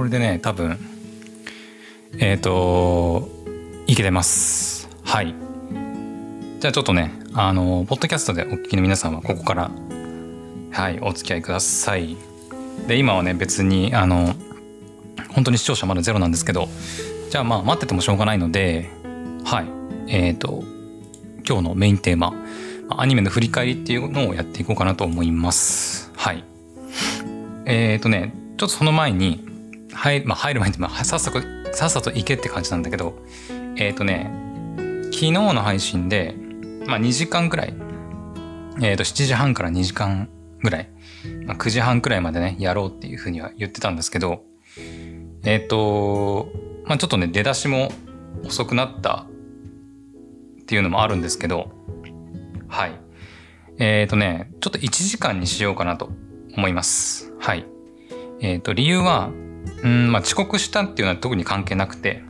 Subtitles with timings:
[0.00, 0.78] これでね、多分、
[2.18, 3.28] えっ、ー、と、
[3.86, 4.88] いけてます。
[5.04, 5.34] はい。
[6.58, 9.70] じゃあちょっとね、あの、ポッドキャストでお聞きの皆さんはここから、
[10.70, 12.16] はい、お付き合いください。
[12.88, 14.32] で、今はね、別に、あの、
[15.34, 16.70] 本当に視聴者まだゼロなんですけど、
[17.28, 18.88] じゃあまあ待っててもしょうがないので、
[19.44, 19.66] はい。
[20.08, 20.64] えっ、ー、と、
[21.46, 22.32] 今日のメインテーマ、
[22.88, 26.10] アニメの振り返りっていうのをやっていこうかなと思います。
[26.16, 26.42] はい。
[27.66, 29.49] えっ、ー、とね、ちょっとその前に、
[29.92, 31.40] 入,、まあ、入る前に、まあ、さっさと、
[31.72, 33.18] さっさと行けって感じなんだけど、
[33.76, 34.30] えっ、ー、とね、
[35.06, 36.34] 昨日の配信で、
[36.86, 37.74] まあ2時間くらい、
[38.82, 40.28] えっ、ー、と7時半から2時間
[40.62, 40.90] ぐらい、
[41.46, 44.44] まあ、9時半くらいまでね、やろうっていうふうには言ってたんですけど、
[45.44, 46.48] えっ、ー、と、
[46.86, 47.92] まあちょっとね、出だしも
[48.44, 49.26] 遅くなった
[50.62, 51.70] っていうのもあるんですけど、
[52.68, 52.92] はい。
[53.78, 56.10] えっ、ー、とね、ちょっと1時間にしようかなと
[56.56, 57.32] 思います。
[57.38, 57.66] はい。
[58.40, 59.30] えっ、と、理由は、
[59.82, 62.22] うん、まあ遅刻したっていうのは特に関係なくて、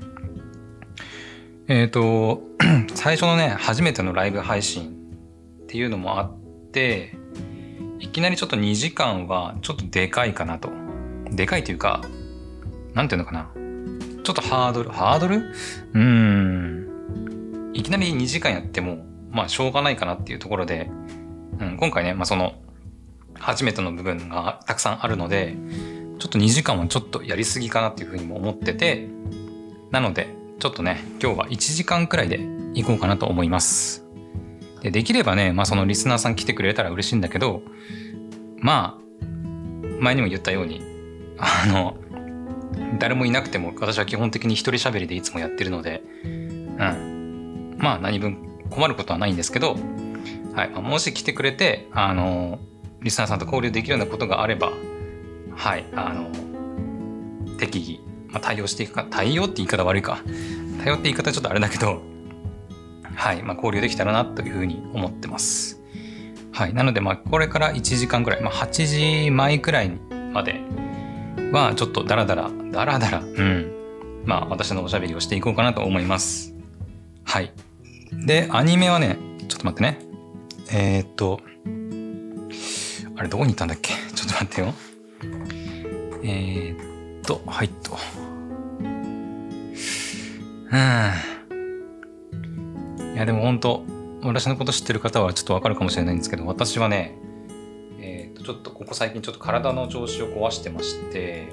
[1.69, 2.43] えっ、ー、と、
[2.95, 4.91] 最初のね、初めてのライブ配信
[5.63, 7.17] っていうのもあって、
[8.01, 10.71] いきなりちょっと2時間はちょっとでかいかなと。
[11.31, 12.03] でかいというか、
[12.95, 13.51] なんていうのかな。
[14.25, 15.53] ちょっとハードル、ハードル？
[15.95, 17.71] うん。
[17.73, 20.91] いきなり2時間やっても、まあしょうがないかなっていうところで、
[21.61, 22.55] うん、今回ね、まあその、
[23.35, 25.57] 初めての部分がたくさんあるので、
[26.21, 29.09] ちょっと2時間はちょっとやりすぎかなっていうふうにも思ってて、
[29.91, 32.39] なので、ちょっとね、今日は1時間くらいで
[32.75, 34.05] 行こうかなと思います。
[34.83, 37.63] で、できればね、まあそのリスナーさん来てくれたら嬉しいんだけど、
[38.59, 39.27] まあ、
[39.99, 40.83] 前にも言ったように、
[41.39, 41.97] あの、
[42.99, 47.77] 誰もいなくても私は基本的に一人喋りでいつもやってるので、うん。
[47.79, 49.75] まあ何分困ることはないんですけど、
[50.55, 50.69] はい。
[50.69, 52.59] もし来てくれて、あの、
[53.01, 54.73] リスナーさんと交流できるようなことがあれば、
[55.55, 55.85] はい。
[55.95, 56.31] あの、
[57.59, 60.19] 適宜、まあ、対応していくか、対応って言い方悪いか。
[60.83, 62.03] 対応って言い方ちょっとあれだけど、
[63.15, 63.43] はい。
[63.43, 65.81] まあ、交流できたらなというふうに思ってます。
[66.53, 66.75] はい。
[66.75, 69.91] なので、まあ、これから1時間ぐらい、まあ、8時前くらい
[70.33, 70.61] まで
[71.53, 73.73] は、ちょっとダラダラ、ダラダラ、うん。
[74.25, 76.55] まあ、私のおしゃべりをしていこうかなと思います。
[77.25, 77.53] はい。
[78.13, 79.99] で、アニメはね、ちょっと待ってね。
[80.73, 81.41] えー、っと、
[83.17, 83.93] あれ、どこに行ったんだっけ？
[84.15, 84.73] ちょっと待ってよ。
[86.23, 87.97] えー、っと、はいっと。
[90.73, 90.79] うん。
[93.15, 93.85] いや、でも本当
[94.23, 97.17] 私のこと知ってる方はちょっとわかるかもしれないんですけど、私はね、
[98.01, 101.49] えー、っと、ちょっとここ最近ちょっと体の調子を壊してまして、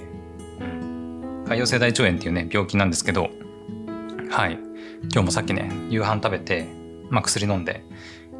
[1.45, 3.29] 潰瘍性大腸炎っていうね、病気なんですけど、
[4.29, 4.59] はい。
[5.03, 6.67] 今日もさっきね、夕飯食べて、
[7.09, 7.85] まあ薬飲んで、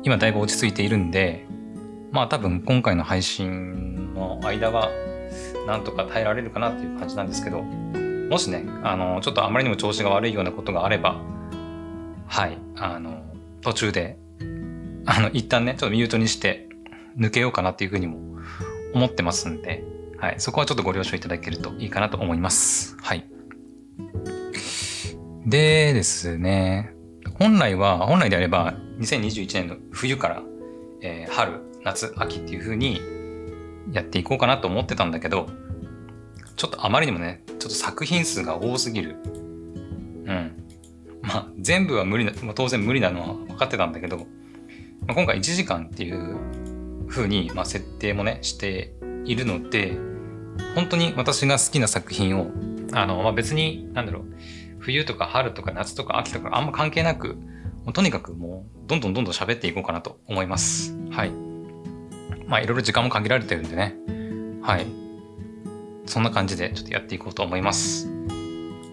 [0.04, 1.46] 今だいぶ落ち着いているんで、
[2.12, 4.90] まあ多分今回の配信の間は、
[5.68, 11.22] なんとか耐えられるかなっていう感じなんですけど、もしね、あの、ちょっとあまりにも調子が悪いようなことがあれば、
[12.26, 13.22] はい、あの、
[13.62, 14.18] 途中で、
[15.06, 16.70] あの、一旦ね、ちょっとミュートにして
[17.18, 18.18] 抜けようかなっていうふうにも
[18.94, 19.84] 思ってますんで、
[20.20, 22.96] はい、そこはちょっとご了承いただけるといいかなと思います。
[23.02, 23.28] はい。
[25.46, 26.94] でですね、
[27.40, 30.44] 本来は、本来であれば、2021年の冬から、
[31.02, 33.02] えー、春、夏、秋っていう風に
[33.92, 35.48] やっていこうかなと思ってたんだけど、
[36.56, 39.18] ちょっとあまりにもね、ちょっと作品数が多すぎる。
[40.26, 40.52] うん。
[41.22, 44.24] まあ、全部は無理な、まあ、当然無理なのは分かってたんだけど、ま
[45.10, 46.38] あ、今回1時間っていう
[47.08, 48.94] 風に、まあ、設定もね、して
[49.26, 49.98] いるので、
[50.76, 52.52] 本当に私が好きな作品を、
[52.94, 54.26] あの、まあ、別に、なんだろう、
[54.80, 60.98] 冬とか春とか夏とか秋とかあんま関係なく、もうとにかくもうどんどんどんどん喋っていこうかなと思います。
[61.12, 61.47] はい。
[62.48, 63.96] まあいろいろ時間も限られてるんでね。
[64.62, 64.88] はい。
[66.06, 68.08] そんな感じでちょっとやっていこうと思います。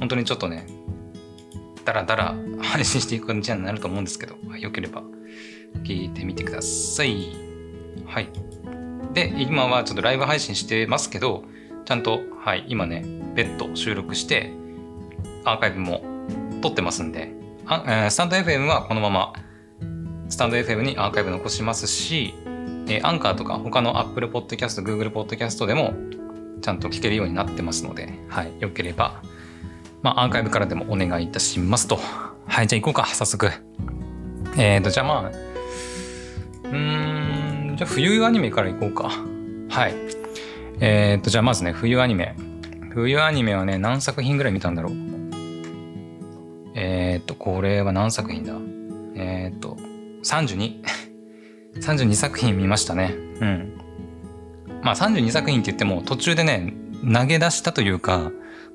[0.00, 0.66] 本当にちょっとね、
[1.84, 5.02] だらだら配信していく感じになると思うんですけど、よければ
[5.84, 7.28] 聞いてみてください。
[8.06, 8.28] はい。
[9.12, 11.44] で、今はちょっとライブ配信してますけど、
[11.84, 13.04] ちゃんと、はい、今ね、
[13.34, 14.52] 別途収録して、
[15.44, 16.02] アーカイブも
[16.62, 17.32] 撮ってますんで、
[17.66, 19.32] あえー、スタンド FM はこのまま
[20.28, 22.34] スタンド FM にアーカイブ残しますし、
[22.86, 25.94] えー、アンカーとか他の Apple Podcast、Google Podcast でも
[26.60, 29.22] ちゃんと聞けるようになってますので、はい、よければ、
[30.02, 31.98] まあ、アーカイブからでもお願いいたしますと。
[32.46, 33.50] はい、じゃあ行こうか、早速。
[34.56, 35.30] えーと、じゃあまあ、
[36.68, 39.10] うーん、じゃあ冬アニメから行こうか。
[39.70, 39.94] はい。
[40.80, 42.36] えーと、じゃあまずね、冬アニメ。
[42.92, 44.92] 冬アニメはね、何作品ぐらい見たんだろう？
[46.74, 48.54] えっ、ー、と、これは何作品だ？
[49.16, 49.76] えっ、ー、と、
[50.22, 50.82] 32。
[51.80, 53.14] 32作品見ましたね。
[53.40, 53.80] うん。
[54.82, 56.74] まあ32作品って言っても途中でね、
[57.12, 58.30] 投げ出したというか、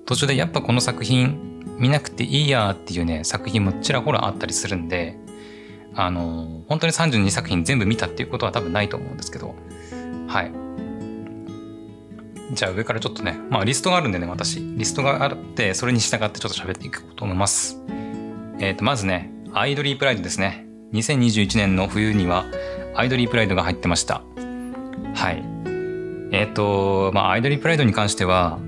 [0.05, 5.17] 途中でやっぱこの作品見なくていいやっていうね、作品もちらほらあったりするんで、
[5.95, 9.55] あの、本当に32作品全部見たっていうことは多分ないと思うんですけど、
[10.27, 10.51] はい。
[12.53, 14.59] じゃあ上からちょっとね、まあリストがあるんでね、私。
[14.59, 17.81] リストがあって、それに従ってちょっと喋っていこうと思います。
[18.59, 20.65] えっ、ー、と、まずね、アイドリープライドですね。
[20.93, 22.45] 2021年の冬には、
[22.95, 24.21] アイドリープライドが入ってました。
[25.15, 25.43] はい。
[26.31, 28.59] えっ、ー、と、まあ、アイドリープライドに関しては、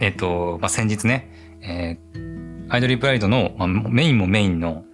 [0.00, 1.30] えっ、ー、と、まあ、先日ね、
[1.62, 4.84] えー、アイドリープライドの、まあ、メインもメインの、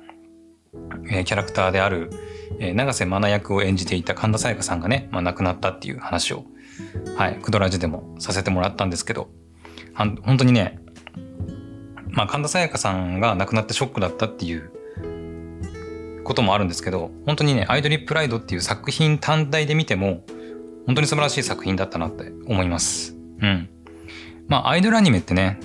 [1.11, 2.11] えー、キャラクターである、
[2.59, 6.45] えー、長瀬愛奈役を演じていた神田沙也加さんがね、まあ、亡くなったっていう話を、
[7.17, 9.29] はい、クドラジでもさせてもらったんですけど、
[9.95, 10.79] 本当にね、
[12.11, 14.73] まあ、神田沙也加さんが亡くなってショックだったっていう
[16.29, 20.23] こともあるんですけど、本当にね、アイドリープライドっていう作品単体で見ても、
[20.87, 23.17] 本当に素晴らしい作品だったなって思います。
[23.41, 23.69] うん。
[24.47, 25.59] まあ、アイドルアニメってね、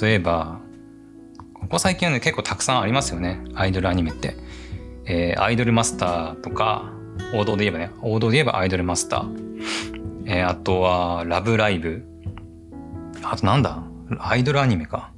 [0.00, 0.60] 例えば、
[1.54, 3.40] ここ最近はね、結構たくさんありますよね。
[3.54, 4.36] アイドルアニメって。
[5.06, 6.92] えー、アイドルマスターとか、
[7.34, 9.58] 王道で言えばね、王道で言えばアイドルマスター。
[10.26, 12.04] えー、あとは、ラブライブ。
[13.22, 13.82] あとなんだ？
[14.18, 15.12] アイドルアニメか。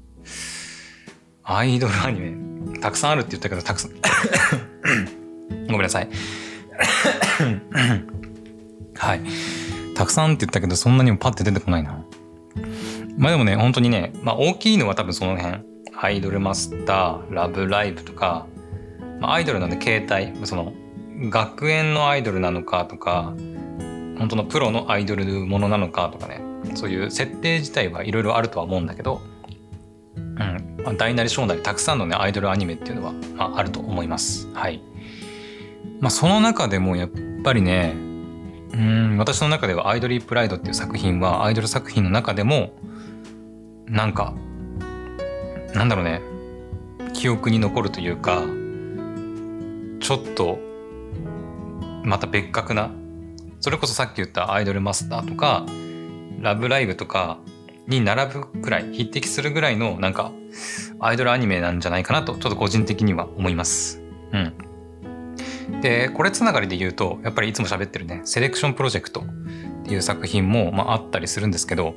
[1.42, 2.49] アイドルアニメ。
[2.80, 3.92] たくさんあるって言ったけど、たくさん
[5.68, 6.08] ごめんなさい。
[8.96, 9.20] はい。
[9.94, 12.04] たくさんって言ったけど、そんなにもパッて出てこないな。
[13.18, 15.70] まあでもね、本当にね、まあ大きいのは多分その辺。
[16.02, 18.46] アイドルマスター、ラブライブとか、
[19.20, 20.72] まあ、アイドルなんで携帯、その、
[21.28, 23.34] 学園のアイドルなのかとか、
[24.18, 26.40] 本当のプロのアイドルものなのかとかね、
[26.74, 29.20] そういう設定自体はいろいろあるとは思うんだけど、
[30.16, 34.48] うん、大なり小なりたくさんのね、アイドルアニメっていうのは、まあ、あると思います。
[34.54, 34.82] はい。
[36.00, 37.10] まあ、その中でもやっ
[37.44, 37.94] ぱりね、
[38.72, 42.72] うん、私の中ではアイドリープライドっていう作品はアイドル作品の中でも
[43.86, 44.34] なんか
[45.74, 46.22] なんだろうね
[47.12, 48.42] 記憶に残るというか
[50.00, 50.58] ちょっと
[52.04, 52.90] また別格な
[53.60, 55.66] それこそさっき言ったアイドルマスターとか
[56.40, 57.38] ラブライブとか
[57.86, 60.32] に並ぶくらい匹敵するぐらいのなんか
[60.98, 64.02] アイドルアニメなんじゃないかなとちょっと個人的には思います。
[64.32, 65.80] うん。
[65.80, 71.94] で、これつながりで言うと、やっぱりいつも喋ってるね、セレクションプロジェクトっていう作品も、まあ、あったりするんですけど、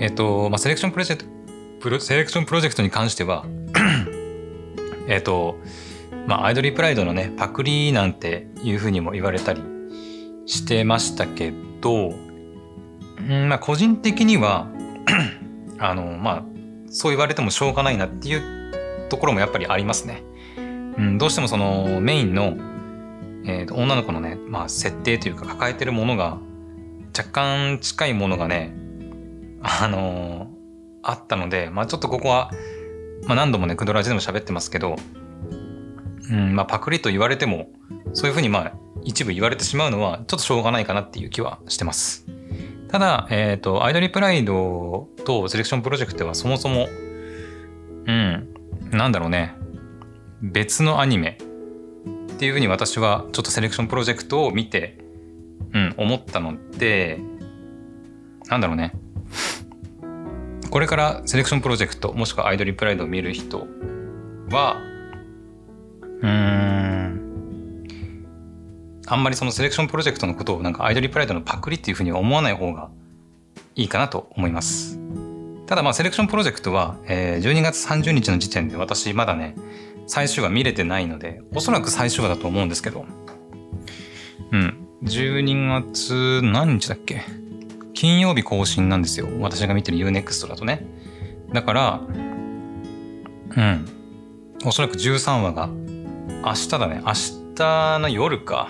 [0.00, 1.30] えっと、まあ、セレクションプロジェクト、
[1.80, 3.46] プロセレクションプロジェクトに関しては
[5.08, 5.56] えっと、
[6.26, 9.62] まあ、アイドリープライドのね、パクリなんていうふうにも言われたり
[10.46, 12.10] してましたけど、
[13.18, 14.68] うんまあ、個人的には
[15.80, 16.44] あの、まあ、
[16.90, 20.22] そう言われてもしょうがないなっていうところもやっぱりありますね。
[20.56, 22.56] うん、どうしてもそのメインの
[23.44, 26.38] えー、と女の子のね、まあ、設定というか抱えてるものが
[27.16, 28.74] 若干近いものがね
[29.62, 30.48] あのー、
[31.02, 32.50] あったので、まあ、ちょっとここは、
[33.24, 34.96] まあ、何度もねクドラジでも喋ってますけど、
[36.30, 37.70] うんまあ、パクリと言われても
[38.12, 38.72] そういうふうにまあ
[39.02, 42.26] 一部言われてしまうのはちょっとしょうがないかなっていう気はしてます。
[42.90, 46.88] ただ、えっ、ー、と、アイドリプライドとセレクションプロジェクトはそもそも、
[48.06, 48.54] うん、
[48.90, 49.54] なんだろうね、
[50.42, 51.38] 別のアニメ
[52.32, 54.98] っていうふうに私はちょっとセレクションプロジェクトを見て、
[55.72, 57.20] うん、思ったので、
[58.48, 58.92] なんだろうね。
[60.70, 63.68] これからセレクションプロジェクト、もしくはアイドリプライドを見る人
[64.50, 64.76] は、
[66.22, 66.89] うーん、
[69.10, 72.90] あんまりそのセレクションプロジェクトのことをなんかアイドリープライドのパクリっていうふうに思わない方が
[73.74, 74.98] いいかなと思います。
[75.66, 79.56] ただまあセレクションプロジェクトは、え、12月30日の時点で私まだね、
[80.06, 83.04] 最終話見れてないので、おそらく最終話だと思うんですけど、
[84.52, 84.86] うん。
[85.04, 87.22] 12月何日だっけ？
[87.94, 89.28] 金曜日更新なんですよ。
[89.40, 90.86] 私が見てる UNEXT だとね。
[91.52, 92.00] だから、
[93.56, 93.88] うん。
[94.64, 97.02] おそらく13話が明日だね。
[97.04, 97.12] 明
[97.54, 98.68] 日の夜か。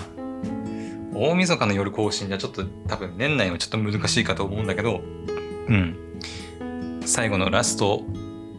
[1.23, 5.03] 大晦日の夜更新じゃちょっと多分年内はちょっと難しいかと思うんだけど、
[5.69, 6.19] うん。
[7.05, 8.03] 最後のラスト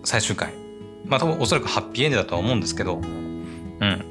[0.04, 0.54] 最終回
[1.06, 4.06] まあ多分おそらくハッピーエンドだとは思うんですけど、うん。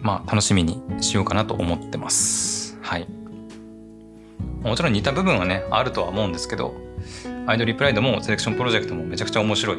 [0.00, 2.78] まあ楽しみにしようかなと思ってます。
[2.82, 3.08] はい。
[4.62, 6.72] もちろん似た部分はね、あるとは思うんですけど、
[7.48, 9.78] アイドリープライドもセレクションプロジェクトもめちゃくちゃ面白い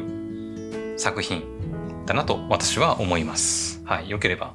[0.98, 1.42] 作品
[2.04, 3.82] だなと私は思います。
[3.86, 4.10] はい。
[4.10, 4.52] よければ、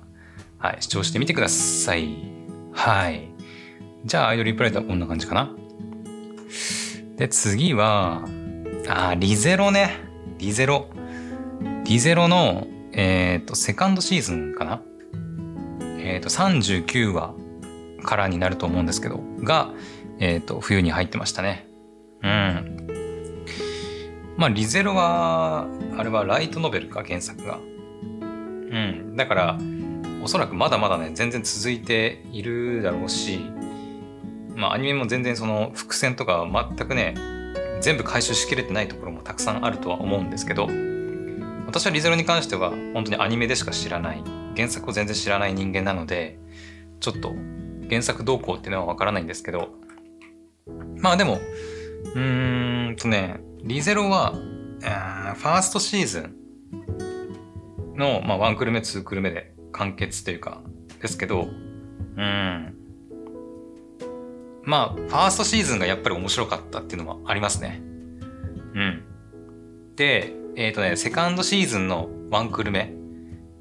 [0.59, 2.42] はい、視聴してみてください。
[2.73, 3.29] はい。
[4.05, 5.51] じゃあ、アイドリープライドはこんな感じかな。
[7.17, 8.27] で、次は、
[8.87, 9.95] あ、リゼロね。
[10.37, 10.87] リゼロ。
[11.85, 14.81] リゼロの、えっ、ー、と、セカンドシーズンかな
[15.99, 17.33] えっ、ー、と、39話
[18.03, 19.71] からになると思うんですけど、が、
[20.19, 21.67] えっ、ー、と、冬に入ってましたね。
[22.21, 22.77] うん。
[24.37, 27.59] まあ、リゼロは、あれはライトノベルか、原作が。
[27.59, 28.25] う
[28.77, 29.15] ん。
[29.15, 29.57] だから、
[30.23, 33.41] おそらくまだまだね、全然続いているだろうし、
[34.55, 37.13] まあ、アニメも全然その伏線とかは全くね、
[37.81, 40.69] 全部回収しきれてないところもたくさんあるとは思うんですけど、
[41.67, 44.23] 私はリゼロに関しては本当にアニメでしか知らない、
[44.55, 46.39] 原作を全然知らない人間なので、
[47.01, 47.33] ちょっと
[47.89, 49.73] 原作どうこうっていうのはわからないんですけど、
[50.99, 51.41] まあでも、
[52.15, 54.31] うーんとね、リゼロは、
[54.79, 56.35] ファーストシーズン
[57.97, 60.61] の、まあ、1クルメ、2クルメで完結というか、
[61.01, 61.49] ですけど、
[62.15, 62.73] うん。
[64.63, 67.81] まあ、ファーストシーズンがやっぱり面白かったっていうのもありますね。
[68.75, 69.03] うん。
[69.95, 72.93] で、えっ、ー、とね、セカンドシーズンの1クルメ、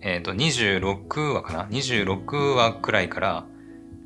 [0.00, 3.46] えっ、ー、と、26話かな ?26 話くらいから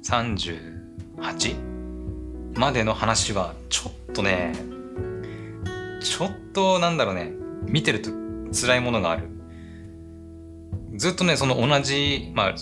[0.03, 1.57] 38
[2.57, 4.55] までの話は、ちょっとね、
[6.01, 7.33] ちょっとなんだろうね、
[7.67, 8.11] 見てると
[8.53, 9.36] 辛いものがある。
[10.97, 12.55] ずっとね、その同じ、まあ、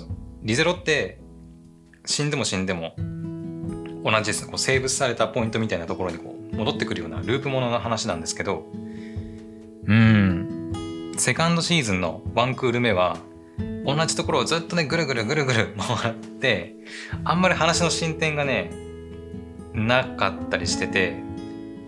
[0.43, 1.21] リゼロって
[2.05, 2.95] 死んでも死んでも
[4.05, 4.47] 同じです。
[4.47, 8.67] こうセーブされたポイントみたいなところにこう戻ってくるようなループものの話なんですけど、
[9.87, 10.73] うん。
[11.17, 13.19] セカンドシーズンのワンクール目は、
[13.87, 16.75] 同じところをずっとね、ぐるぐるぐるぐる回って、
[17.25, 18.71] あんまり話の進展がね、
[19.73, 21.17] なかったりしてて、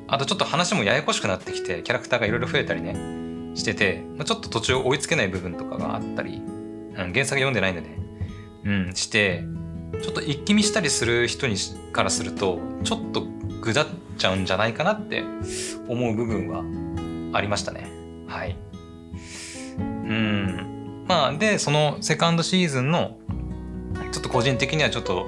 [0.09, 3.26] あとちょっと話もややこしくなってきて、キャラクターがいろいろ増えたりね、
[3.57, 7.83] してて、まあ、ちょっと途中追いつけない部分とかがあったり、うん、原作読んでないんで、
[8.65, 9.45] うん、して、
[10.03, 11.57] ちょっと一気見したりする人に
[11.93, 13.27] からすると、ちょっと
[13.61, 13.87] ぐだっ
[14.19, 15.25] ちゃうんじゃないかなって
[15.89, 16.63] 思う部分は
[17.37, 17.91] ありましたね。
[18.29, 18.57] はい。
[19.79, 21.05] うん。
[21.09, 23.19] まあ、で、そのセカンドシーズンの、
[24.13, 25.27] ちょっと個人的にはちょっと、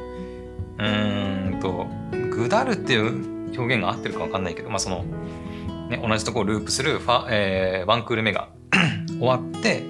[0.78, 1.86] うーんと、
[2.30, 5.04] ぐだるっていう表現が合ってるか分かんないけど、まあ、その、
[5.88, 8.50] ね、同じところをループするファ、えー、ワンクール目が
[9.08, 9.82] 終わって、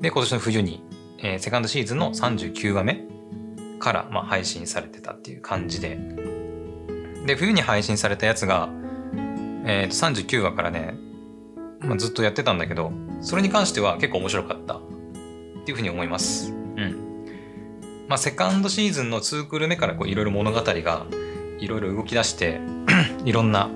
[0.00, 0.82] で、今年の冬に、
[1.18, 3.04] えー、セカンドシーズンの39話目
[3.78, 5.98] から、まあ、配信されてたっていう感じで、
[7.26, 8.68] で、冬に配信されたやつが、
[9.64, 10.96] えー、と39話からね、
[11.80, 14.80] まあ、ずっとやってたんだけど、それに関しては結構面白かったっ
[15.64, 16.52] ていうふうに思います。
[16.52, 17.06] うん。
[18.08, 21.06] まあ、セカンドシーズンの2クール目からこういろいろ物語が
[21.58, 22.60] いろいろ動き出して
[23.24, 23.68] いろんな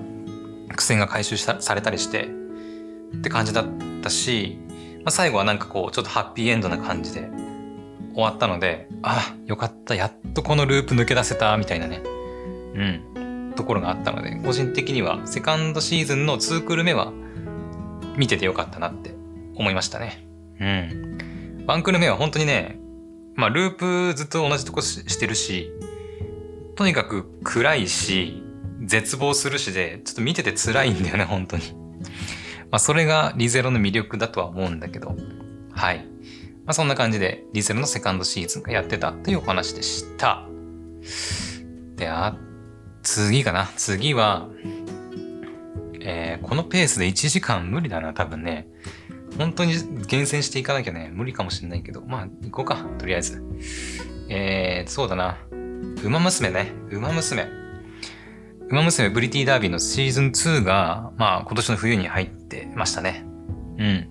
[0.77, 2.29] 苦戦が回収されたりして
[3.15, 3.67] って感じだっ
[4.03, 4.59] たし、
[4.99, 7.29] まあ、最後はなんかこうちょっとハッピーエンドな感じで
[8.15, 12.03] 終わったのであよかったやっとこのループ抜け出せたみたいなね
[12.75, 17.13] うんところがあったので個人的にはセカンドシーズンの2クール目は
[18.17, 19.15] 見ててよかったなって
[19.55, 20.27] 思いましたね。
[20.59, 21.65] うん。
[21.67, 22.79] 1クール目は本当にね
[23.35, 25.71] まあループずっと同じとこしてるし
[26.77, 28.43] とにかく暗いし、
[28.81, 31.63] 絶望するしで、ちょっと見てて辛いんだよね、本当に。
[32.71, 35.17] まあ、それがリゼロの魅力だとは思うんだけど、
[35.73, 35.99] はい。
[35.99, 40.47] まあ、そんな感じで、リゼロのセカンドシーズンがやってたというお話でした。
[41.97, 42.37] で、あ、
[43.03, 43.67] 次かな。
[43.77, 44.49] 次は、
[46.01, 48.69] えー、このペースで1時間無理だな、多分ね。
[49.37, 49.75] 本当に
[50.07, 53.43] 厳選していかなきゃね、無理かもしれないけど、まあ、行こうか、とりあえず。
[54.29, 55.39] えー、そうだな。
[55.51, 56.73] ウマ娘ね。
[56.91, 57.47] ウマ娘。
[58.71, 63.25] ウマ娘ブリティダービーのシーズン2が、まあ今年の冬に入ってましたね。
[63.79, 64.09] うん。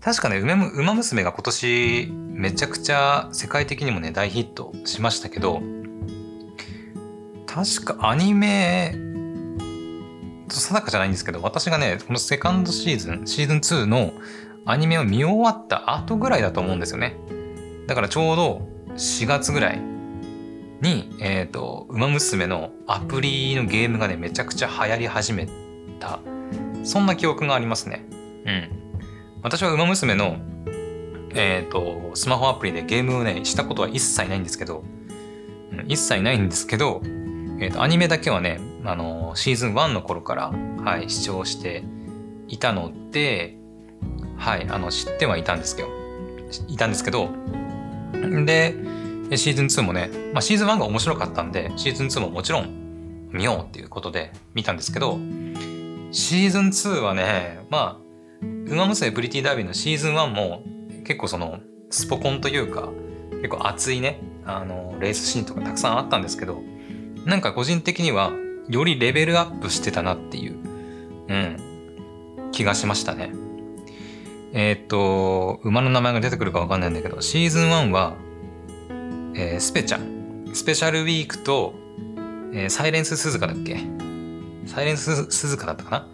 [0.00, 0.44] 確かね、ウ
[0.84, 5.62] マ娘が今年めちゃくちゃ世界的にもね、大ヒットしましたけど、
[7.46, 8.94] 確かアニメ、
[10.48, 14.12] 定かじゃないんですけど、私がね、このセカンドシーズン、シーズン2の
[14.64, 17.16] アニメを見終わった後ぐらいだと思うんですよね。
[17.88, 19.89] だからちょうど4月ぐらい
[20.80, 25.48] に、えっ、ー、と、ウマ娘のアプリのゲームがね、めちゃくちゃ流行り始め
[25.98, 26.20] た。
[26.84, 28.06] そんな記憶がありますね。
[28.46, 28.70] うん。
[29.42, 30.36] 私はウマ娘の、
[31.34, 34.82] えっ、ー、と、スマホアプリでゲームをね、したことは一切ないんですけど、
[35.72, 37.00] うん、一切ないんですけど、
[37.60, 40.52] えっ、ー、と、アニメだけはね、あの、シーズン1の頃から、
[40.84, 41.84] はい、視聴して
[42.48, 43.56] いたので、
[44.38, 45.88] はい、あの、知ってはいたんですけど、
[46.68, 47.28] いたんですけど、
[48.46, 48.74] で、
[49.36, 55.18] シーズン2もね、まあ、シーズン1が面白かったんで、シーズン2ももちろん見ようっていうことで見たんですけど、
[56.12, 58.10] シーズン2はね、まあ、
[58.42, 60.62] ウマ娘プリティダービーのシーズン1も
[61.04, 61.60] 結構その
[61.90, 62.88] スポコンというか、
[63.42, 66.62] 結構熱いね、あの、レースシーンとかたくさんあったんですけど、
[67.24, 68.32] なんか個人的には
[68.68, 70.56] よりレベルアップしてたなっていう、
[71.28, 73.32] うん、気がしましたね。
[74.52, 78.16] えー、っと、馬の名前が出てくるかわかんないんだけど、シーズン1は
[79.40, 81.72] えー、スペちゃん、スペシャルウィークと、
[82.52, 83.80] えー、サイレンス鈴鹿だっけ？
[84.66, 86.08] サイレンス鈴鹿だったかな？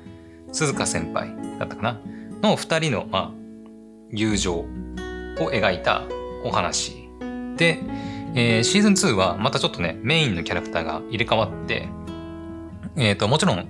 [0.53, 2.01] 鈴鹿先輩だったかな？
[2.41, 3.33] の2人の、まあ、
[4.13, 4.67] 友情を
[5.39, 6.05] 描いた
[6.45, 7.09] お話。
[7.57, 7.81] で、
[8.37, 11.89] えー、シーズン2はまたちょっとね、メインのキャラクターが入れ替わって、
[12.95, 13.69] えっ、ー、と、もちろん、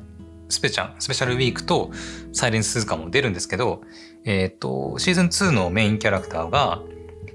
[0.50, 1.90] スペチャン、スペシャルウィークと
[2.34, 3.80] サイレンス鈴鹿も出るんですけど、
[4.26, 6.82] えっ、ー、と、シーズン2のメインキャラクターが、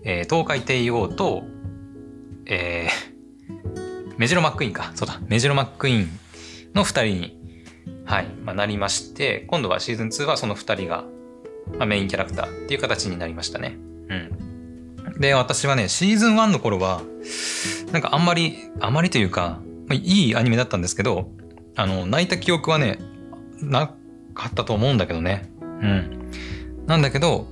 [0.03, 1.41] えー、東海帝王と、
[2.45, 4.91] えー、メジロマックイーンか。
[4.95, 5.19] そうだ。
[5.27, 6.09] メジロマックイーン
[6.73, 7.37] の二人に、
[8.05, 11.05] はい、まあ、なりまして、今度はシーズン2はその二人が、
[11.77, 13.77] まあ、メインキャラクターっていう形になりましたね。
[14.09, 15.19] うん。
[15.19, 17.01] で、私はね、シーズン1の頃は、
[17.91, 21.29] なんかあんまり、あまりというか、まあ、いいアニメだったんですけど、
[21.75, 22.99] あの、泣いた記憶はね、
[23.61, 23.93] な
[24.33, 25.49] かったと思うんだけどね。
[25.61, 26.31] うん。
[26.87, 27.47] なんだけど、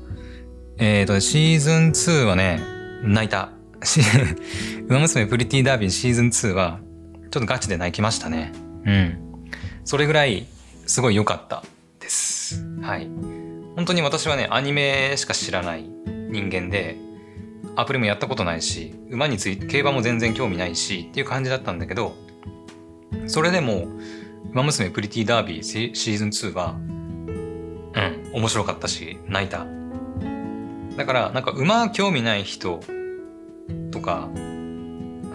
[0.78, 2.62] えっ、ー、と、シーズン2はね、
[3.04, 3.52] 泣いた。
[4.88, 6.80] ウマ娘プリティダービーシーズン2は、
[7.32, 8.52] ちょっとガチで泣きましたね。
[8.86, 9.18] うん。
[9.86, 10.48] それぐらい、
[10.86, 11.64] すごい良かった
[12.00, 12.66] です。
[12.82, 13.08] はい。
[13.76, 16.98] 本当に私はね、アニメしか知らない人間で、
[17.76, 22.16] アプリもやったことないし、馬について、競馬も全然興味ないしっていう感じだったんだけど、
[23.28, 23.88] それでも、
[24.52, 29.66] 馬娘プリティダービーシーズン2は、うん、面白かったし、泣いた。
[30.98, 32.82] だから、なんか馬興味ない人
[34.00, 34.30] とか、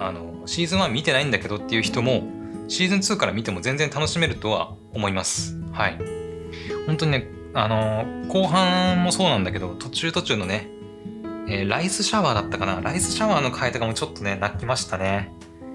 [0.00, 2.25] あの、シーズン1見てないんだけどっていう人も、
[2.68, 5.56] シーズン2から見ても全然楽しめるとは思います。
[5.73, 5.99] はい。
[6.87, 10.68] 本当にね、あの、後半もそうなんだけど、途中途中のね、
[11.47, 15.33] えー、ライスシャワーだったかなライスシャワーの回とかもちょっとね、泣きましたね。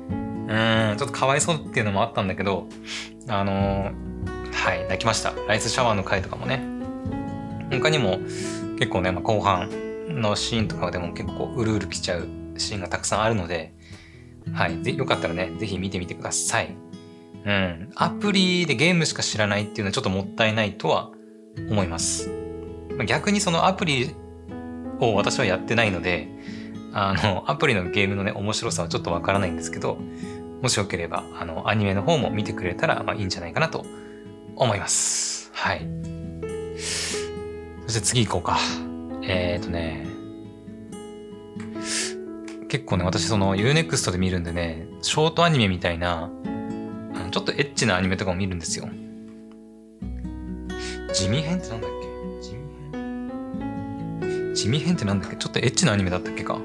[0.09, 2.67] うん、ちょっとかわいそうっていうのもあったんだけど、
[3.27, 5.33] あのー、はい、泣きました。
[5.47, 6.63] ライスシャワーの回とかもね。
[7.71, 8.17] 他にも
[8.79, 9.69] 結構ね、まあ、後半
[10.09, 12.27] のシーンとかでも結構うるうるきちゃう
[12.59, 13.73] シーンがたくさんあるので、
[14.53, 14.81] はい。
[14.83, 16.75] ぜよかったらね、ぜひ見てみてください。
[17.45, 17.91] うん。
[17.95, 21.11] アプリでゲームしか知らないっていうのはちょっともったいないとは
[21.69, 22.29] 思います。
[23.07, 24.15] 逆にそのアプリ
[24.99, 26.27] を私はやってないので、
[26.91, 29.97] あの、アプリのゲームのね、面白さはちょっとわからないんですけど、
[30.61, 33.85] もしよければ、あの、アニメの方も見てくれたら、まあいいんじゃないかなと
[34.55, 35.51] 思います。
[35.53, 35.87] はい。
[37.85, 38.59] そして次行こうか。
[39.23, 40.08] えっ、ー、とね、
[42.69, 46.29] 結構ね、私その Unext で見るんでね、ショートアニメみたいな、
[47.15, 48.87] あのちょっとエッチなアニメとかも見るんですよ。
[51.11, 52.07] 地味編ってなんだっけ？
[52.47, 55.35] 地味編地味編ってなんだっけ？
[55.35, 56.59] ちょっとエッチなアニメだったっけか。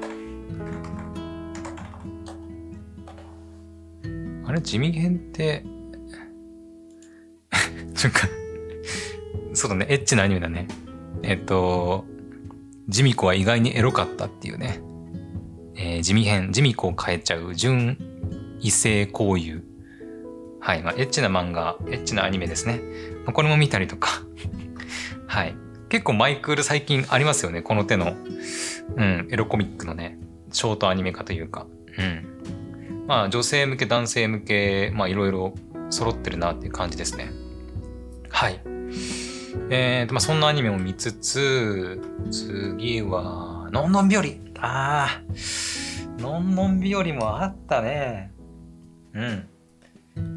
[4.45, 4.61] あれ？
[4.61, 5.63] 地味編って、
[7.95, 8.27] ちょっか
[9.55, 10.67] そうだね、エッチなアニメだね。
[11.23, 12.05] えっと、
[12.89, 14.84] ジミコは意外にエロかったっていうね。
[15.75, 17.97] えー、地味編、ジミコを変えちゃう純
[18.61, 19.63] 異性交友。
[20.59, 20.81] はい。
[20.81, 22.81] まあ、エッチな漫画、エッチなアニメですね。
[23.25, 24.23] まあ、これも見たりとか。
[25.27, 25.55] はい。
[25.89, 27.61] 結構マイクール最近ありますよね。
[27.61, 28.15] この手の、
[28.95, 30.17] うん、エロコミックのね、
[30.51, 31.67] ショートアニメ化というか。
[31.97, 33.05] うん。
[33.07, 35.53] まあ、女性向け、男性向け、まあ、いろいろ
[35.89, 37.31] 揃ってるなっていう感じですね。
[38.29, 38.59] はい。
[39.69, 44.23] えーと、まあ、そんなアニメを見つつ、次は、のんのん日和。
[44.59, 48.31] ああ、のんのん日和もあったね。
[49.13, 49.49] うん。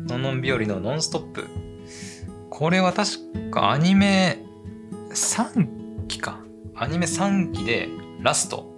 [0.07, 1.47] のんのん日和のノンストップ。
[2.51, 4.39] これは確かアニメ
[5.11, 6.41] 3期か。
[6.75, 7.89] アニメ3期で
[8.21, 8.73] ラスト。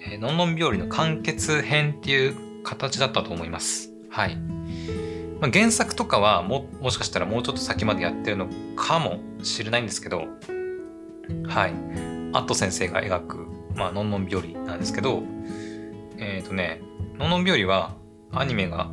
[0.00, 3.92] え、のんのん日和の完結編っていう形だったと思います。
[4.10, 4.36] はい。
[5.40, 10.26] まあ、原作とかはももしかしたらもうちょっと先までやってるのかもしれないんですけど、
[11.46, 11.74] はい。
[12.32, 13.49] アット先生が描く
[13.80, 15.22] まあ、のんのん日和なんですけど、
[16.18, 16.82] えっ、ー、とね、
[17.18, 17.96] のんのん日和は
[18.30, 18.90] アニメが、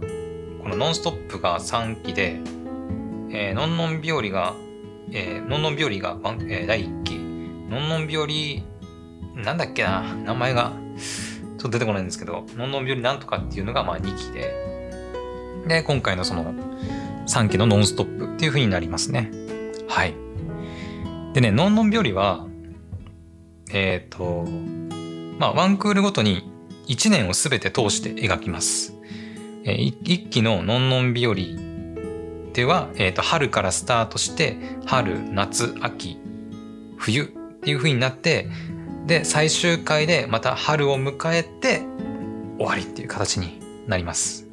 [0.64, 2.40] このノンストップが3期で、
[3.30, 4.56] えー、のんのん日和が、
[5.12, 7.16] えー、のんのん日和が、えー、第1期、
[7.70, 8.16] のんのん日
[9.36, 14.54] 和、なんだっけな、名前が、ちょっと出てこないんですけど、のんのん日和なんとかっていうのがまあ2期で、
[15.68, 16.54] で、今回のその
[17.28, 19.32] 3期のノンストップっていう風になりますね。
[19.90, 20.16] はい。
[21.34, 22.48] でね、のんのん日和は、
[23.74, 24.48] えっ、ー、と、
[25.38, 26.52] まあ、ワンクールごとに
[26.88, 28.94] 1年をすべて通して描きます。
[29.64, 31.36] えー、1期ののんのん日和
[32.54, 36.18] では、えっ、ー、と、春からスタートして、春、夏、秋、
[36.98, 37.26] 冬っ
[37.62, 38.48] ていう風になって、
[39.06, 41.82] で、最終回でまた春を迎えて
[42.58, 44.48] 終わりっていう形になります。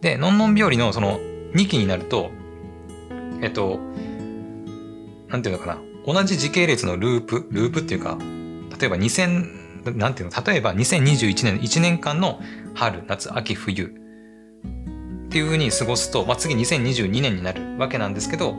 [0.00, 1.18] で、のんのん日和のその
[1.54, 2.30] 2期になると、
[3.40, 3.80] えっと、
[5.28, 5.78] なんていうのかな。
[6.06, 8.18] 同じ時系列のループ、ループっていうか、
[8.78, 10.44] 例えば2000、なんていうの？
[10.44, 12.40] 例えば2021年の1年間の
[12.74, 13.88] 春、夏、秋、冬っ
[15.28, 18.54] ていう風に過ごすと、まあ、次2022年になるわけなんですけど、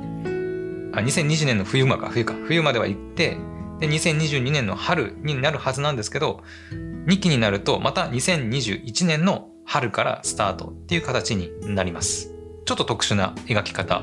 [0.94, 3.38] あ、2020年の冬間か、冬か、冬までは行って、
[3.80, 6.44] で、2022年の春になるはずなんですけど、
[7.08, 12.32] 2期になると、また2021年の春からスタートっていう形になります。
[12.66, 14.02] ちょっと特殊な描き方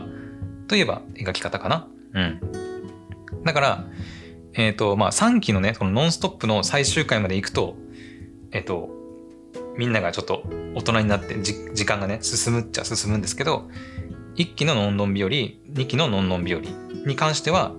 [0.68, 1.88] といえば描き方かな。
[2.14, 2.40] うん。
[3.44, 3.84] だから、
[4.54, 7.76] えっ、ー、と、まあ、3期のね、このノンストップの最終回まで行くと、
[8.52, 8.90] えっ、ー、と、
[9.76, 10.42] みんながちょっと
[10.74, 13.68] 大人になって時間がね、進むっちゃ進むんですけど、
[14.36, 16.60] 1期ののんのん日和、2期ののんのん日和
[17.06, 17.72] に関しては、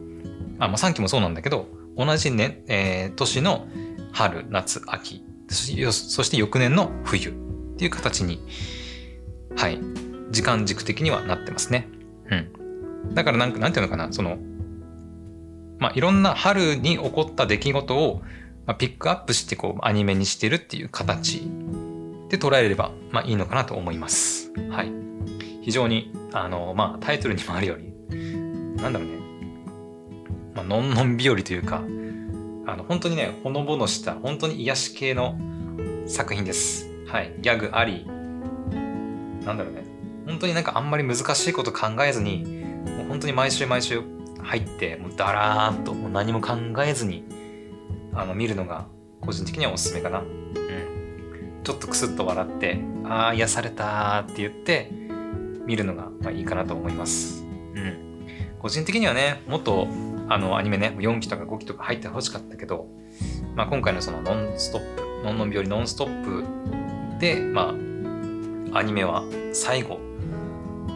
[0.59, 3.67] あ、まあ3期もそうなんだけど、同じね、えー、年の
[4.11, 7.33] 春、夏、秋、そして翌年の冬っ
[7.77, 8.39] ていう形に、
[9.55, 9.79] はい、
[10.31, 11.89] 時間軸的にはなってますね。
[12.29, 12.35] う
[13.09, 13.13] ん。
[13.13, 14.37] だからなんか、なんていうのかな、その、
[15.81, 18.21] まあ、いろんな春に起こった出来事を、
[18.67, 21.41] まあ、ピックアップしてこうアニメにしてるっていう形
[22.29, 24.53] で捉えれば、まあ、いいのかなと思います。
[24.69, 24.91] はい。
[25.63, 29.15] 非常に、あの、まあ、タイトルにもあるように、なんだろうね、
[30.53, 31.77] まあのんのん日和というか、
[32.67, 35.35] あの、本当にね、ほのぼのした、本当に癒し系の
[36.05, 36.91] 作品です。
[37.07, 37.33] はい。
[37.39, 39.83] ギャグあり、なんだろうね。
[40.27, 42.45] 本当になんかあんまり難しいこと考えずに、
[42.97, 44.03] もう本当に毎週毎週
[44.43, 47.23] 入って、もうだらーっともう何も考えずに、
[48.13, 48.87] あの、見るのが
[49.21, 50.19] 個人的にはおすすめかな。
[50.19, 51.61] うん。
[51.63, 54.91] ちょっとクスッと笑って、ああ、癒されたって言って、
[55.65, 57.45] 見るのがまあいいかなと思います。
[57.75, 58.25] うん。
[58.59, 59.87] 個人的にはね、もっと
[60.27, 62.87] あのアニメね、4期とか5期とか入ってほしかったけど、
[63.55, 67.73] まあ、今回のそのノンストップ、ノンノン日和ノンストップで、ま
[68.73, 69.23] あ、アニメは
[69.53, 69.99] 最後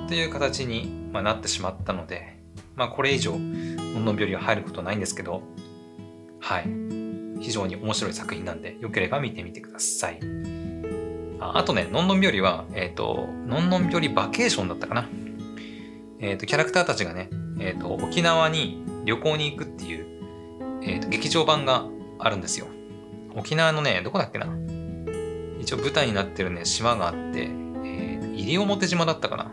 [0.08, 2.35] という形になってしまったので、
[2.76, 5.44] まあ、これ以上、ノンノン日和は入ることないんですけど、
[6.40, 6.68] はい。
[7.40, 10.20] 非常に面白い作品なんで、よければ見てみてください。
[11.40, 15.08] ああとね、のんのん日和は、えっ、ー、と、のんのん日和バケーションだったかな。
[16.20, 20.06] えっ、ー、と、キャラクターたちがね、えっ、ー、と、沖縄に旅行に行くっていう、
[20.84, 21.86] えっ、と、劇場版が
[22.20, 22.68] あるんですよ。
[23.36, 24.48] 沖縄のね、どこだっけな。
[25.60, 29.52] 一応舞台になってるね、島があって、えー、西表島だったかな。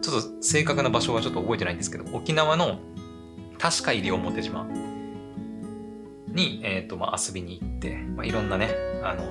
[0.00, 2.78] ちょっと正確な場所はちょっと覚えてないんですけど、沖縄の
[3.58, 4.66] 確か西表島
[6.28, 8.70] に、えっ、と、まあ、遊びに行って、まあ、いろんなね、
[9.02, 9.24] あの、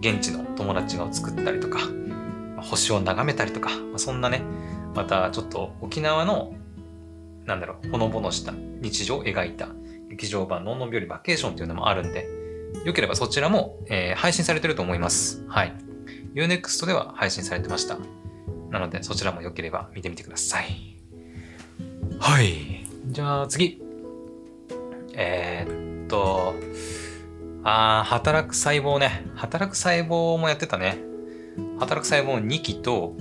[0.00, 1.78] 現地の友達が作ったりとか、
[2.60, 4.42] 星を眺めたりとか、まあ、そんなね、
[4.94, 6.54] またちょっと沖縄の、
[7.44, 9.68] なんだろう、ほのぼのした日常を描いた
[10.10, 12.28] 劇場版のんのんびよりバケーションっていうのもあるんで、
[12.84, 15.44] よければそちらも、えー、配信されてると思います。
[15.48, 15.74] はい。
[16.34, 17.98] Unext では配信されてました。
[18.70, 20.96] なので、そちらもよければ見てみてください。
[22.18, 22.86] はい。
[23.08, 23.82] じゃあ次。
[25.14, 26.54] えー、っと、
[27.64, 29.26] ああ、働く細胞ね。
[29.34, 30.98] 働く細胞もやってたね。
[31.78, 33.14] 働く細胞2期と、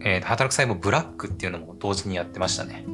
[0.00, 2.84] えー、働く細胞ブラックっていうのも同時にやってましたね。
[2.86, 2.90] う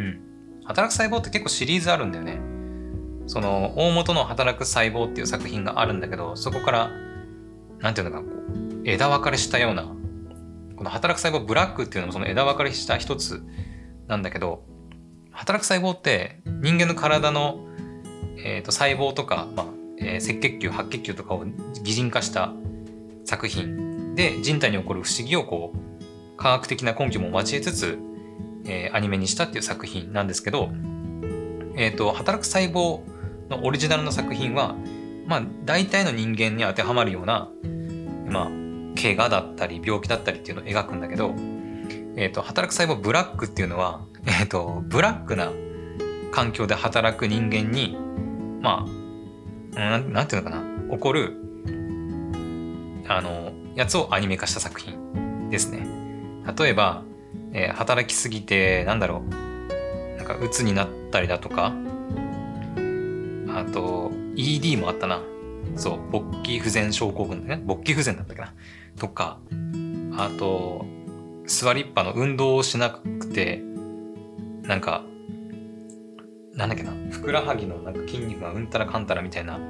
[0.00, 0.20] ん。
[0.64, 2.40] 働く細胞って結構シリーズあるんだよね。
[3.26, 6.90] その、大元の働く細胞っていう作品があるんだけど、そこから、
[7.80, 9.84] なんていうのか、こう、枝分かれしたような、
[10.76, 13.42] この働く細胞ブラックっていうのもその枝分かれした一つ
[14.06, 14.64] なんだけど、
[15.30, 17.66] 働く細胞って人間の体の、
[18.38, 19.66] えー、と細胞とか、まあ、
[19.98, 21.44] えー、赤血球白血球とかを
[21.82, 22.52] 擬人化した
[23.24, 24.14] 作品。
[24.14, 27.98] で人体に起こる不思議をこう科学的な根拠も交えつつ、
[28.64, 30.70] えー、アニメにしたっていう作品なんですけど、
[31.76, 33.00] えーと、働く細胞
[33.50, 34.74] のオリジナルの作品は、
[35.26, 37.50] まあ、大体の人間に当てはまるような、
[38.26, 38.50] まあ、
[39.00, 41.34] 怪我だったり病気だったりっていうのを描くんだけど、
[42.16, 45.52] えーと、働く細胞ブラックっていうのは、えーとブラックな
[46.32, 47.96] 環境で働く人間に
[48.60, 49.06] まあ
[49.76, 51.36] なんていうのかな、起こる、
[53.08, 55.86] あの、やつをアニメ化した作品ですね。
[56.58, 57.02] 例えば、
[57.52, 61.74] えー、働きすぎて、なんだろう、なんか鬱になったりだとか、
[63.48, 65.20] あと、ED もあったな。
[65.76, 67.62] そう、勃起不全症候群だね。
[67.62, 68.54] 勃起不全だったかな。
[68.96, 69.38] とか、
[70.16, 70.84] あと、
[71.46, 73.62] 座りっぱの運動をしなくて、
[74.62, 75.04] なんか、
[76.54, 79.60] なんだっけな、ふくらはぎのなんか筋肉がうんたらかんたらみたいな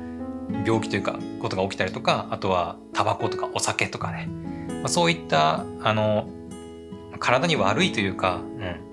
[0.64, 4.28] 病気というか、ことが起きたりとか、あとはタバコとかお酒とかね。
[4.82, 6.28] まあ、そういった、あの、
[7.18, 8.86] 体に悪いというか、うん、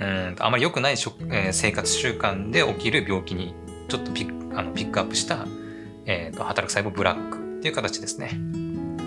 [0.00, 3.54] うんあまり良くない食、えー、生活習慣で起きる病気に
[3.88, 5.46] ちょっとピッあのピックアップした、
[6.06, 8.30] えーと、働く細胞ブラックっていう形ですね。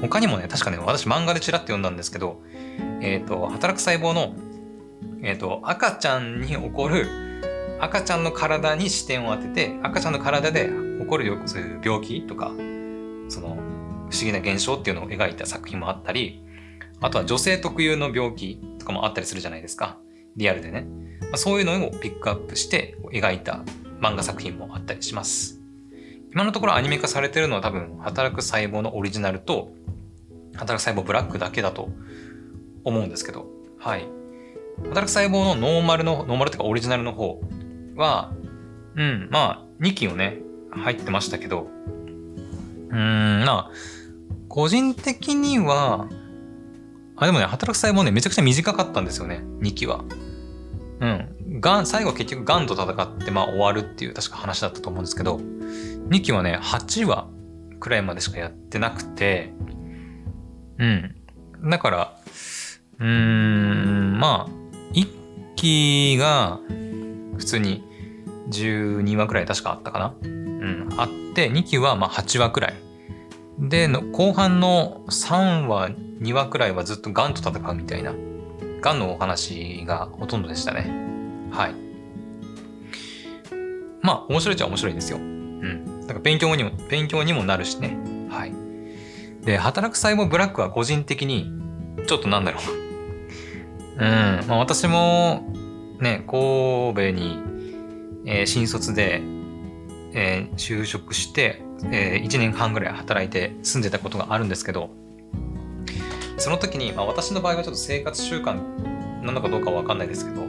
[0.01, 2.41] 他にもね、確かね、私漫画でちらっと読んだんですけど、
[3.01, 4.35] えっ、ー、と、働く細胞の、
[5.23, 7.07] えっ、ー、と、赤ちゃんに起こる
[7.79, 12.51] 赤ちゃんの体に視点を当てて赤ちゃんの体で起こるよそういう病気とか
[13.27, 13.57] その
[14.09, 16.43] 不思議な現象っていうのを描いた作品もあったり
[17.01, 19.97] あとは女性特有の病気とかもあったりするじゃないですか
[20.37, 20.87] リアルでね。
[21.21, 23.63] まあ、そういうのをピックアップして描いた
[24.01, 25.61] 漫画作品もあったりします。
[26.35, 29.71] 今のところアニメ化されてるのは多分、働く細胞のオリジナルと、
[30.53, 31.87] 働く細胞ブラックだけだと
[32.83, 33.47] 思うんですけど、
[33.79, 34.05] はい。
[34.89, 37.41] 働く細胞のノーマルの、ノーマルっていうかオリジナルの方
[37.95, 38.33] は、
[38.97, 40.39] うん、まあ、2期をね、
[40.71, 41.69] 入ってましたけど、
[42.89, 43.71] うーん、まあ、
[44.49, 46.09] 個人的には、
[47.15, 50.03] あ、でもね、働く細胞ね、めちゃくちゃ短かったんですよね、2期は。
[50.99, 51.34] うん。
[51.65, 55.37] がん、最後結局ガンと戦って、まあ終わるっていう確か話だったと思うんですけど、
[56.09, 57.27] 2期はね、8話
[57.79, 59.51] くらいまでしかやってなくて、
[60.77, 61.15] うん。
[61.67, 62.17] だから、
[62.99, 64.49] うーん、まあ、
[64.93, 66.59] 1期が
[67.37, 67.83] 普通に
[68.51, 70.13] 12話くらい確かあったかな。
[70.21, 72.75] うん、あって、2期はまあ8話くらい。
[73.57, 75.89] で、後半の3話、
[76.21, 78.13] 2話くらいはずっとガンと戦うみたいな、
[78.81, 81.14] ガンのお話がほとんどでしたね。
[81.55, 81.75] はい。
[84.01, 85.17] まあ、面白いっちゃ面白いですよ。
[85.17, 86.01] うん。
[86.01, 87.97] なんか勉強にも、勉強にもなるしね。
[88.29, 88.53] はい。
[89.45, 91.51] で、働く細胞ブラックは個人的に、
[92.07, 92.63] ちょっとなんだろう。
[93.97, 94.01] うん。
[94.47, 95.51] まあ私も、
[95.99, 97.39] ね、神戸に、
[98.25, 99.21] えー、新卒で、
[100.13, 104.89] えー、就職して、えー、1年半ぐらい働いて住んでたことがあるんですけど、
[106.37, 108.55] その時に、まあ、私の場合はちょっと生活習慣
[109.23, 110.44] なのかどうかはわかんないですけど、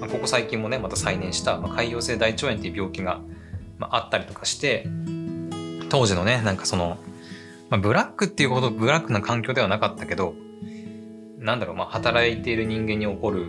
[0.00, 3.20] まあ、ここ最近もね、また再燃した、まあ、潰瘍性大腸炎っていう病気が、
[3.78, 4.86] まあ、あったりとかして、
[5.90, 6.98] 当時のね、なんかその、
[7.68, 10.34] まあ、ブラックっていうほどブラックな環境ではなかったけど、
[11.38, 13.42] なんだろう、まあ、働いている人間に起こる、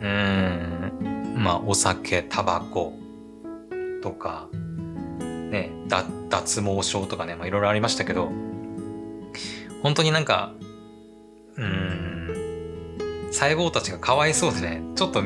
[0.00, 2.92] うーん、まあ、お酒、タバコ
[4.02, 4.48] とか、
[5.18, 8.30] ね、脱毛症とかね、いろいろありましたけど、
[9.82, 10.52] 本当になんか、
[11.56, 12.17] うん、
[13.30, 15.22] 細胞たちがかわいそうでね、ちょっと、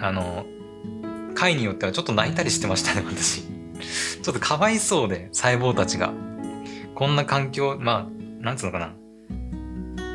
[0.00, 0.46] あの、
[1.34, 3.42] 回によってはちょっと泣いたりしてましたね、私。
[4.22, 6.12] ちょっとかわいそうで、細胞たちが。
[6.94, 8.92] こんな環境、まあ、なんつうのかな。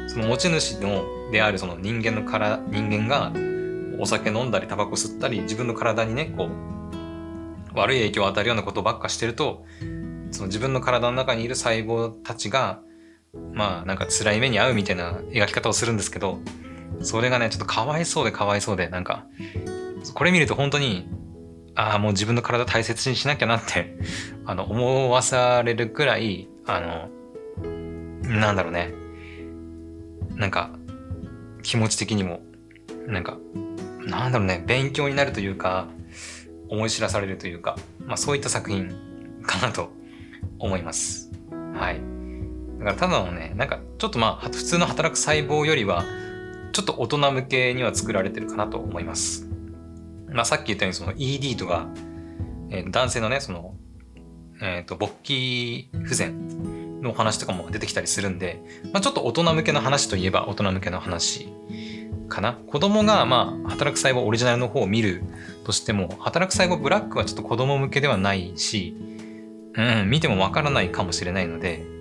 [0.07, 3.31] その持ち主の、であるその人間のから、人間が、
[3.99, 9.65] お酒飲んだり、タバコ吸ったり、自分の体にね、こう、悪い影響を与えるようなことばっかしてると、
[10.31, 12.81] その自分の体の中にいる細胞たちが、
[13.53, 16.39] まあなんか辛い目に遭うみたいな描き方をするんですけど、
[17.01, 19.25] それがね、ちょっとかわいそうでかわいそうで、なんか、
[20.13, 21.07] これ見ると本当に、
[21.75, 23.97] ああ、もう自分の体大切にしなきゃなって
[24.45, 27.09] あの、思わされるくらい、あの、
[28.21, 28.93] なんだろうね。
[30.35, 30.71] なんか、
[31.63, 32.41] 気持ち的にも、
[33.07, 33.37] なんか、
[34.05, 35.87] なんだろうね、勉強になるというか、
[36.69, 38.93] 思い知らされるというか、まあそういった作品
[39.45, 39.91] かなと
[40.59, 41.31] 思います。
[41.73, 42.14] はい。
[42.85, 46.05] だからただのね、なんかちょっとまあ普通の働く細胞よりは、
[46.71, 49.49] ちょっと大人向けには作られてるかなと思います。
[50.29, 51.87] まあさっき言ったようにその ED とか、
[52.69, 53.73] えー、男性のね、その、
[54.61, 58.61] えっ、ー、と、勃起不全の話とかも出てきたりするんで、
[58.93, 61.49] まあちょっと大人向けの話といえば大人向けの話
[62.29, 62.53] かな。
[62.53, 65.23] 子供がまあ働く細胞オリジナルの方を見る
[65.63, 68.95] としても、働く細胞ブラックはちょっと子供向けではないし、
[69.73, 71.94] うん、見てもわからないかもしれないので、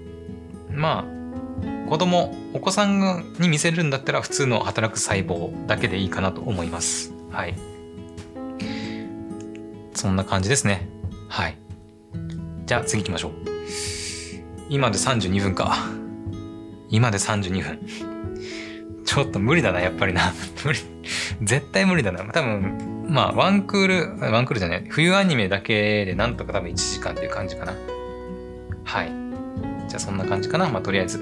[0.75, 7.13] まあ、子供、お子さんに見せるんだったら普通の働く細胞だけでいいかなと思います。
[7.31, 7.55] はい。
[9.95, 10.89] そんな感じですね。
[11.29, 11.57] はい。
[12.67, 13.33] じゃあ次行きましょう。
[14.69, 15.77] 今で32分か。
[16.91, 17.81] 今で32分。
[19.05, 20.33] ちょっと無理だな、やっぱりな。
[20.65, 20.81] 無理。
[21.43, 22.25] 絶対無理だな。
[22.25, 23.87] 多分、まあ、ワンクー
[24.19, 27.75] ル、ワンクールじゃない、冬アニメだけでなんとか多分1時間っていう感じかな。
[28.85, 29.24] はい。
[29.95, 30.69] じゃあそんな感じかな。
[30.69, 31.21] まあ、とりあえず。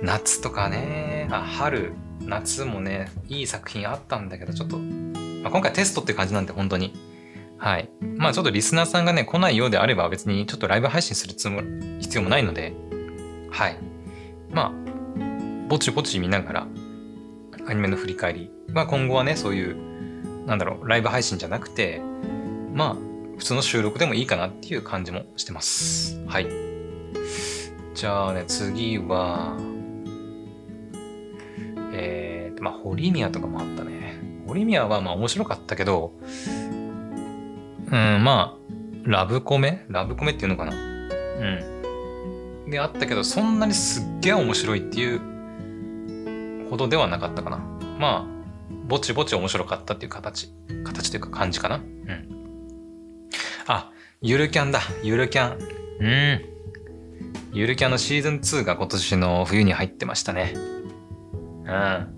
[0.00, 6.94] 夏とかね、あ、春、夏もね、いい作品あったんだけど、ちょっと、まあ、今回テストって感じなんで、本当に。
[7.58, 7.90] はい。
[8.16, 11.60] まあちょっとリスナーさんがね、来ないようであれば別にちょっとライブ配信するつも
[12.00, 12.72] 必要もないので、
[13.50, 13.76] はい。
[14.50, 14.72] まあ、
[15.68, 16.66] ぼちぼち見ながら、
[17.66, 18.50] アニメの振り返り。
[18.68, 22.00] まあ今後はね、そういう、なんだろう、ライブ配信じゃなくて、
[22.72, 22.94] まあ、
[23.36, 26.18] 普通の収録でもいいかなっていう感じもしてます。
[26.26, 26.73] はい。
[27.94, 29.56] じゃあね、次は、
[31.92, 34.20] えー、まあ、ホリミアとかもあったね。
[34.46, 36.12] ホリミアはまあ面白かったけど、
[37.86, 38.64] うん、まあ、
[39.04, 39.86] ラブコメ？
[39.88, 40.72] ラブコメっていうのかな？
[40.72, 40.76] う
[42.68, 42.70] ん。
[42.70, 47.58] であったけど、そんなにすっげえ面白いっていうほどではなかったかな。
[47.98, 48.34] まあ、
[48.86, 50.52] ぼちぼち面白かったっていう形。
[50.84, 51.76] 形というか感じかな。
[51.76, 52.28] うん。
[53.68, 54.80] あ、ゆるキャンだ。
[55.04, 55.58] ゆるキャン。
[56.00, 56.53] うん。
[57.52, 60.54] ゆるキャンのシーズン2が今年の冬に入ってましたね。
[60.54, 62.14] うん。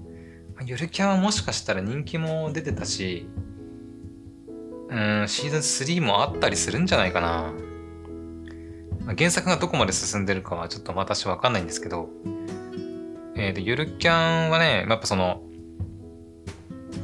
[0.64, 3.28] ゆるキャンはもしかしたら人気も出てたし、
[4.88, 7.52] うん、シーズン3もあったりするんじゃないかな。
[9.04, 12.08] まあ、原作がどこまで進んでるかはちょっと私わかんないんですけど、
[13.36, 15.42] えっ、ー、と、ゆるキャンはね、やっぱその、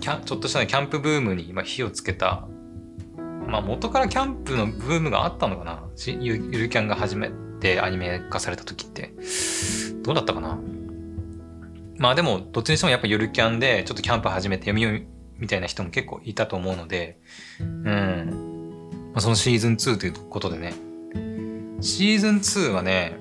[0.01, 2.49] キャちょっとした、キャンプブームに今火をつけた、
[3.47, 7.31] まあ元からキャンプのブームがあったのかなゆゆるキャンが始め
[7.62, 9.14] てアニメ化された時って。
[10.03, 10.59] どうだったかな？
[11.98, 15.07] まあでも、どっちにしてもやっぱゆるキャンでちょっとキャンプ始めて読み読み
[15.38, 17.18] みたいな人も結構いたと思うので、
[17.61, 19.11] うん。
[19.12, 20.72] まあ、そのシーズン2ということでね。
[21.81, 23.16] シーズン2はね、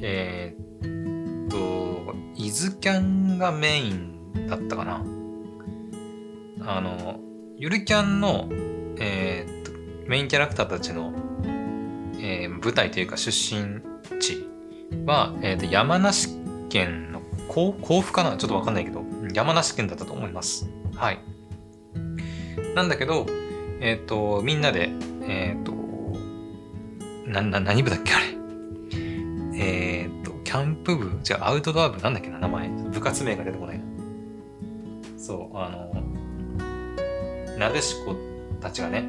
[0.00, 5.02] えー、っと、イズキャンがメインだったかな。
[6.60, 7.20] あの、
[7.56, 8.48] ゆるキャンの、
[8.98, 9.72] えー、っと、
[10.08, 11.12] メインキャラクターたちの、
[12.28, 13.80] えー、舞台というか出身
[14.18, 14.44] 地
[15.04, 16.30] は、えー、と山梨
[16.68, 18.36] 県の甲府かな？
[18.36, 20.68] ちょっとわかんないけど、山梨県だったと思います。
[20.96, 21.20] はい。
[22.74, 23.26] なんだけど、
[23.80, 24.90] えっ、ー、と、みんなで、
[25.22, 25.72] えっ、ー、と、
[27.26, 28.26] な、な、何部だっけあれ？
[29.54, 31.20] えっ、ー、と、キャンプ部？
[31.22, 32.38] じゃあアウトドア部なんだっけな？
[32.40, 32.68] 名前。
[32.68, 33.80] 部活名が出てこない。
[35.16, 38.16] そう、あの、なでしこ
[38.66, 39.04] たちがね、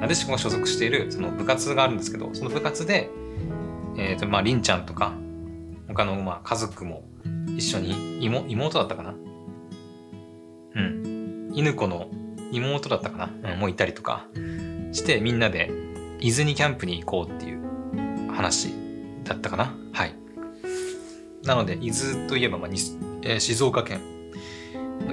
[0.00, 3.10] なでしこが所属しているその部活があるんですけど、その部活で、
[3.98, 5.12] えっ、と、まあ、りんちゃんとか、
[5.86, 7.04] 他の、まあ、家族も
[7.46, 9.14] 一緒に、妹、妹だったかな？
[10.74, 11.50] うん。
[11.52, 12.08] 犬子の
[12.52, 14.26] 妹だったかな、うん、もういたりとか
[14.92, 15.70] してみんなで
[16.20, 17.60] 伊豆にキャンプに行こうっていう
[18.32, 18.72] 話
[19.24, 19.74] だったかな？
[19.92, 20.14] はい。
[21.44, 22.78] なので伊豆といえば、まあに
[23.22, 24.00] えー、静岡県。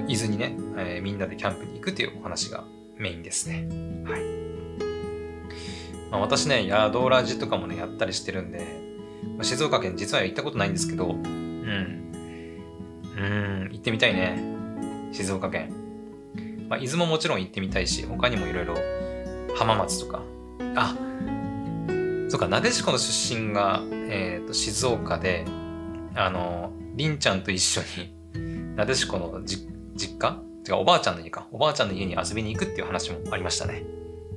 [0.08, 2.64] 伊豆にね、えー、みんなでキャンプに行くっていうお話が
[3.00, 3.66] メインですね
[4.04, 4.40] はい
[6.10, 8.66] まあ、私ね、宿ラジとかもね、やったりしてるんで、
[9.36, 12.00] まあ、静岡県実は行ったことないんですけど、うん。
[13.16, 14.42] うん、行ってみたいね。
[15.12, 15.72] 静岡県。
[16.68, 18.74] まあ、伊豆ももちろん行ってみたいし、他にもいろいろ
[19.56, 20.22] 浜松とか。
[20.74, 20.96] あ、
[22.28, 25.44] そうか、なでしこの出身が、えっ、ー、と、静岡で、
[26.14, 27.82] あの、りんちゃんと一緒
[28.34, 29.68] に、なでしこの実
[30.18, 31.48] 家違う、おばあちゃんの家か。
[31.50, 33.84] おばあちゃんの家に遊びに行くっていう話もありましたね。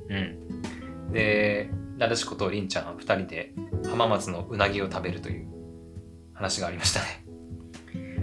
[0.08, 1.12] うん。
[1.12, 3.54] で、なでしことりんちゃんは二人で
[3.88, 5.46] 浜松のうなぎを食べるという
[6.34, 7.24] 話がありましたね。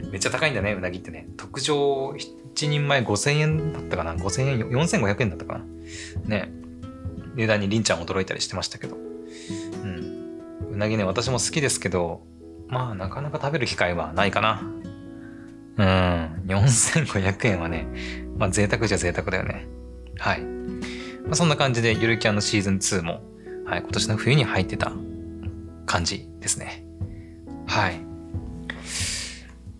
[0.11, 1.27] めっちゃ高いんだね、うなぎってね。
[1.37, 2.09] 特上
[2.55, 5.65] 1人前5000円だったかな ?5000 円、4500円だったかな
[6.25, 6.51] ね。
[7.35, 8.97] 値段にりんちゃん驚いたりしてましたけど。
[8.97, 10.73] うん。
[10.73, 12.23] うなぎね、私も好きですけど、
[12.67, 14.63] まあ、なかなか食べる機会はないかな。
[15.77, 15.85] うん。
[16.47, 17.87] 4500円はね、
[18.37, 19.67] まあ、贅沢じゃ贅沢だよね。
[20.17, 20.41] はい。
[20.41, 23.21] まあ、そんな感じで、ゆるキャンのシーズン2も、
[23.65, 24.91] はい、今年の冬に入ってた
[25.85, 26.83] 感じですね。
[27.67, 28.01] はい。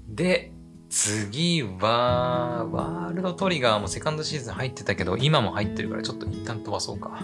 [0.08, 0.52] で、
[0.90, 7.22] 次は、ワールドトリガーもセカンドシーズン入ってたけど、今も入ってるからちょっと一旦飛ばそうか。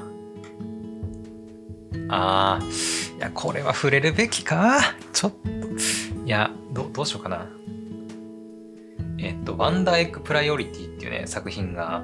[2.10, 4.80] あー、いや、これは触れるべきか？
[5.12, 5.50] ちょっと、
[6.26, 7.50] いや、どどうしようかな。
[9.20, 12.04] えっと、ワンダーエッグプライオリティっていうね、作品が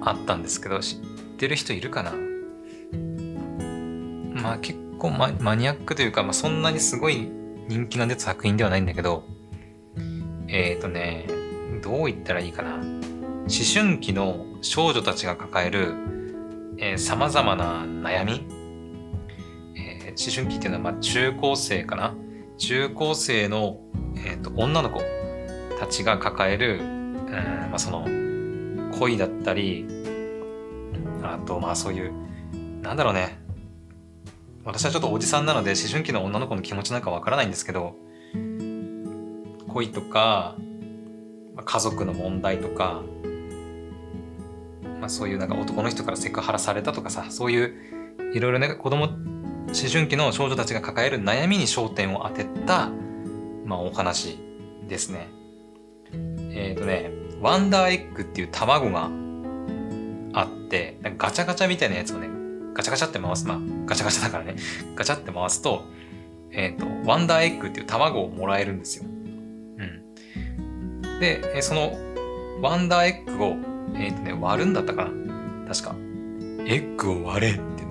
[0.00, 0.98] あったんですけど、知っ
[1.36, 2.12] てる人いるかな？
[4.40, 7.30] まあ結構マニアックというか、まあそんなにすごい
[7.68, 9.24] 人気が出た作品ではないんだけど、
[10.48, 11.26] えっ、ー、とね、
[11.82, 12.76] どう言ったらいいかな？
[12.76, 12.82] 思
[13.74, 15.94] 春期の少女たちが抱える、
[16.78, 18.46] えー、様々な悩み、
[19.76, 22.14] えー、思春期っていうのは、まあ、中高生かな？
[22.56, 23.80] 中高生の、
[24.16, 25.00] えーと、女の子。
[25.78, 28.06] たちが抱える、うんまあ、その
[28.98, 29.86] 恋だったり、
[31.22, 32.12] あと、まあそういう、
[32.82, 33.38] なんだろうね。
[34.64, 37.96] 私はちょっとおじさんなので思春期の女の子の気持ちなんかわからないんですけど、
[39.68, 40.56] 恋とか、
[41.54, 43.02] まあ、家族の問題とか、
[45.00, 49.14] まあ、そういうなんか男の人からセクハラされたとかさそういういろいろね子供思
[49.90, 52.90] 春期の少女たちが抱える悩みに焦点を当てた、
[53.64, 54.38] まあ、お話
[54.88, 55.37] ですね。
[56.50, 59.10] えっ、ー、とねワンダーエッグっていう卵が
[60.32, 62.28] あってガチャガチャみたいなやつをね
[62.74, 64.56] ガチャガチャって回すまあガチャガチャだからね
[64.94, 65.84] ガチャって回すと
[66.50, 69.04] えっ、ー、とワンダーエッグっていう卵をもらえるんですよ。
[69.04, 69.18] うん
[71.20, 71.92] で、その
[72.60, 73.48] ワンダーエッグを、
[73.94, 75.94] えっ、ー、とね、割るんだったかな確か。
[76.66, 77.88] エッグを割れってね。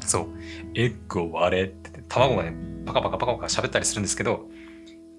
[0.00, 0.26] そう。
[0.74, 2.54] エッグを割れって、卵がね、
[2.86, 4.46] パカパカパカパカ喋ったりするんですけど、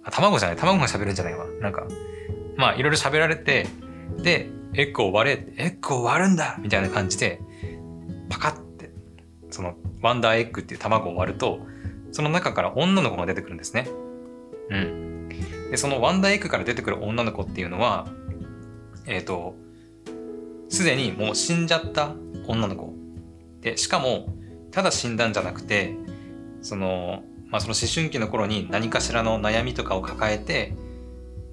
[0.04, 1.46] あ、卵じゃない、卵が喋るんじゃないわ。
[1.62, 1.88] なんか、
[2.58, 3.68] まあ、いろいろ喋られて、
[4.18, 7.40] で、エッグを割れ、エッグを割るんだみたいな感じで、
[8.30, 8.92] パカって、
[9.50, 11.60] その、ワンダーエッグっていう卵を割ると、
[12.12, 13.88] その中から女の子が出てくるんですね。
[14.70, 15.30] うん。
[15.72, 18.08] で、そのワンダーエッグから出てくる女の子っていうのは、
[19.06, 19.56] えっ、と、
[20.70, 22.16] すでにもう死んじゃった
[22.48, 22.94] 女の子。
[23.62, 24.34] で、しかも、
[24.72, 25.96] ただ死んだんじゃなくて、
[26.62, 30.76] その、まあその思春期の頃に何かしらの悩みとかを抱えて、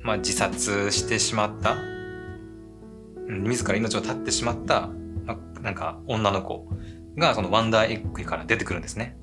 [0.02, 1.76] まあ自殺してしまった、
[3.28, 4.88] 自ら命を絶ってしまった、
[5.24, 6.68] まあ、なんか女の子
[7.16, 9.16] がそのワンダーエッグから出てくるんですね。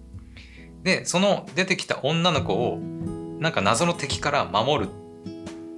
[0.84, 2.80] で、その出てきた女の子を、
[3.40, 4.92] なんか謎の敵から守る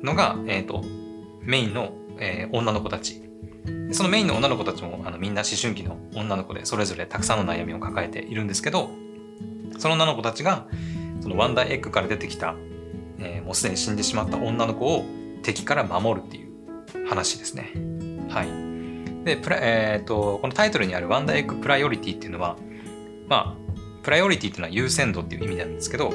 [0.04, 0.84] のが、えっ、ー、と、
[1.41, 3.22] メインの、えー、女の子たち。
[3.91, 8.89] そのメインの女の子たちもあのみんな思春期の女の子でそれぞれたくさんの悩みを抱えているんですけど
[9.78, 10.66] その女の子たちが
[11.20, 12.56] そのワンダーエッグから出てきた、
[13.22, 15.05] えー、もうすでに死んでしまった女の子を
[15.43, 17.72] 敵から守るっていう話ですね。
[18.30, 19.26] はい。
[19.26, 22.57] で、プラえっ、ー、と、このタイトルにあるワンダーエッグプライオリティっていうのは、
[23.28, 26.11] まあ、プライオリティっていうのは優先度っていう意味なんですけど、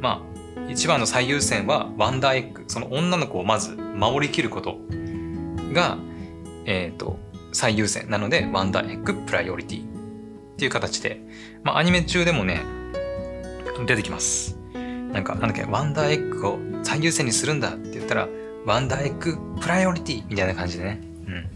[0.00, 0.24] ま
[0.56, 4.78] あ、一番の最優先はワンダーエッグ、その女の子をまず守りきること
[5.72, 5.98] が、
[6.64, 7.18] えっ、ー、と、
[7.52, 11.20] 最優先なので、ワンダーエッグプライオリティっていう形で、
[11.62, 12.62] まあ、アニメ中でもね、
[13.86, 14.58] 出てきます。
[15.14, 18.28] なんか、なんだっけ、ワンダーエッグを最優先にするんだって言ったら、
[18.66, 21.00] ワンダーエッグプライオリティみたいな感じでね。
[21.28, 21.46] うん。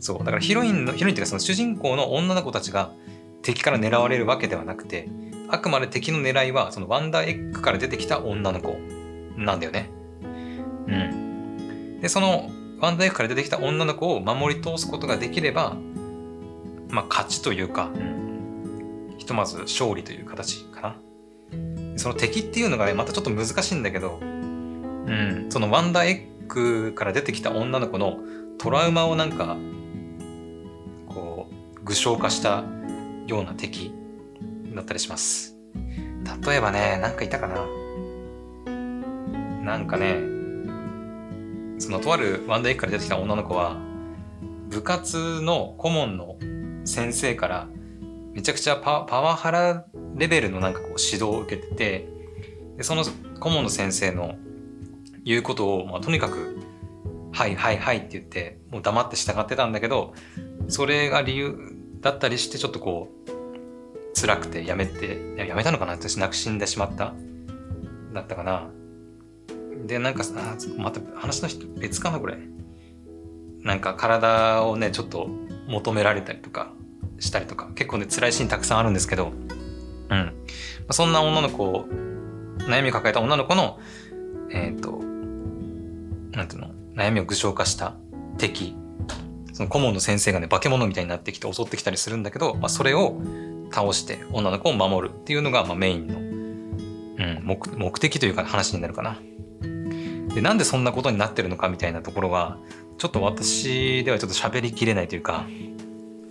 [0.00, 0.18] そう。
[0.18, 2.90] だからヒロインの、ヒロインっていうかその主人公の女の子たちが
[3.42, 5.08] 敵から狙われるわけではなくて、
[5.48, 8.76] あくまで敵の狙いはそのワンダーエッグから出てきた女の子
[9.36, 9.88] なんだよね。
[10.88, 12.00] うん。
[12.00, 12.50] で、その
[12.80, 15.76] ワンダーエッグから出てきた女の子を守り通すことができれば、
[16.90, 20.67] まあ勝ちというか、うん、ひとまず勝利という形。
[21.98, 28.18] その敵っていうのがね、またちょっと難しいんだけど、うん、そのワンダーエッグから出てきた女の子の
[28.58, 29.56] トラウマをなんか、
[31.08, 32.62] こう、具象化した
[33.26, 33.92] ような敵
[34.74, 35.56] だったりします。
[36.46, 37.66] 例えばね、なんかいたかな
[39.64, 40.20] なんかね、
[41.78, 43.76] そのとあるワンダーエッグから出てきた女の子は、
[44.68, 46.36] 部活の顧問の
[46.84, 47.68] 先生から
[48.38, 49.84] めちゃくちゃパワハラ
[50.14, 52.08] レベルのなんかこう指導を受けてて、
[52.76, 53.02] でその
[53.40, 54.36] 顧問の先生の
[55.24, 56.56] 言うことを、まあ、とにかく、
[57.32, 60.14] はいはいはいって言って、もう黙って従ってたんだけど、
[60.68, 61.58] それが理由
[62.00, 65.94] だったりして、ちょっとこう、辛くてやめて、やめたのかな？
[65.94, 67.14] 私なく死んでしまった
[68.14, 68.70] だったかな。
[69.84, 72.38] で、なんか、あまた話の人別かな、これ。
[73.62, 75.28] なんか体をね、ちょっと
[75.66, 76.72] 求められたりとか
[77.18, 79.32] したりとか、結構ね、辛いシーンたくさんあるんですけど、
[80.10, 80.32] うん。
[80.90, 81.86] そんな女の子、
[82.58, 83.78] 悩みを抱えた女の子の、
[84.50, 84.92] えっ、ー、と、
[86.36, 87.94] なんていうの、悩みを具象化した
[88.38, 88.76] 敵、
[89.52, 93.20] その顧問の先生がね、化け物みたいになってきて襲ってきたりするんだけど、まあ、それを
[93.72, 99.18] 倒して女の子を守るっていうのが、まあ、メインの、うん、目目的というか話になるかな。
[100.34, 102.58] で、なんでそんなことになってるのかみたいなところは、
[102.98, 105.46] ちょっと私ではちょっと喋りきれないというか、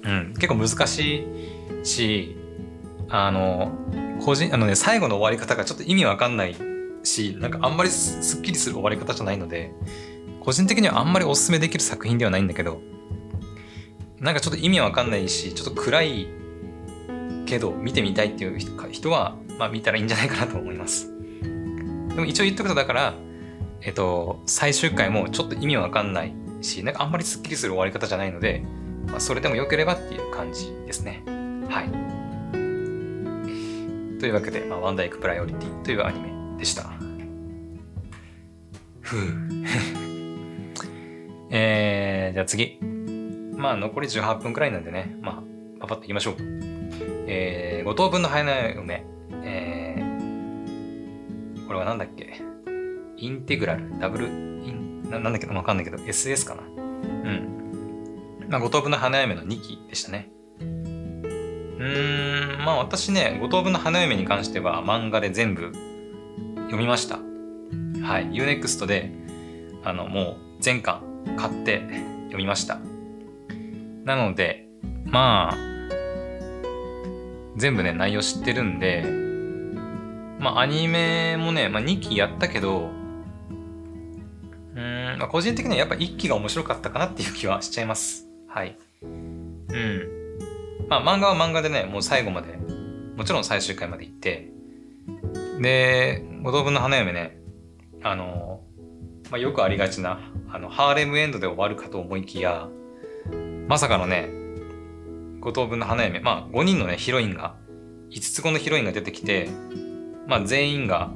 [0.08, 1.28] うん、結構難し
[1.84, 2.38] いし、
[3.10, 3.72] あの、
[4.24, 6.56] 個人、あのね、最後の終わり方がちょっと意味わかんない
[7.04, 9.74] し、なんかあんまりすっきりする終わり方じゃないので、
[10.40, 12.82] 個人的にはあんまりおすすめできる作品ではないんだけど、
[14.20, 16.28] なんかちょっと意味わかんないし、ちょっと暗い
[17.46, 18.60] けど見てみたいっていう
[18.92, 21.12] 人は、まあ見たらいいんじゃないかなと思います。
[22.16, 23.14] でも一応言っとくとだから、
[23.82, 28.64] えっと、最終回もちょっと意味わかんないし、なんかあんまりスッキリする終わり方じゃないので、
[29.08, 31.24] まあ、それでも良ければっていう感じですね。
[31.70, 31.90] はい。
[34.20, 36.84] というわけで、まあ、ワンダイクプライオリティというアニメでした。
[39.02, 39.66] ふぅ。
[41.50, 42.80] えー、じゃあ次。
[43.56, 45.44] まあ、残り18分くらいなんでね、まあ、
[45.80, 46.36] パパッといきましょう。
[47.28, 49.06] えー、五等分の花嫁。
[49.44, 52.42] えー、これはなんだっけ？
[53.18, 55.48] インテグラル、ダブル、イン、ななんだっけ？
[55.48, 56.62] わかんないけど、SS かな。
[56.64, 57.57] うん。
[58.50, 60.30] まあ、五等分の花嫁の2期でしたね。
[60.60, 65.72] うーん、まあ私ね、五等分の花嫁に関しては漫画で全部
[66.56, 67.20] 読みました。
[68.04, 68.30] はい。
[68.32, 69.12] Unext で、
[69.84, 71.02] あの、もう全巻
[71.38, 71.82] 買って
[72.26, 72.80] 読みました。
[74.06, 74.68] なので、
[75.06, 75.58] まあ、
[77.58, 79.04] 全部ね、内容知ってるんで、
[80.40, 82.92] まあアニメもね、まあ2期やったけど、
[84.76, 88.27] うん、まあ、個人的にはやっぱ1期が面白かったかなっていう気はしちゃいます。
[88.58, 88.76] はい。
[89.04, 90.08] うん。
[90.90, 92.58] まあ漫画は漫画でね、もう最後まで、
[93.16, 94.50] もちろん最終回まで行って、
[95.62, 97.38] で、五等分の花嫁ね、
[98.02, 98.64] あの、
[99.30, 102.68] まあ、よくありがちな、あの、ハーレムエンドで終わるかと思いきや、
[103.68, 104.28] まさかのね、
[105.40, 107.58] 五等分の花嫁、まあ5人のね、ヒロインが、
[108.10, 109.50] 5つ子のヒロインが出てきて、
[110.26, 111.12] まあ全員が、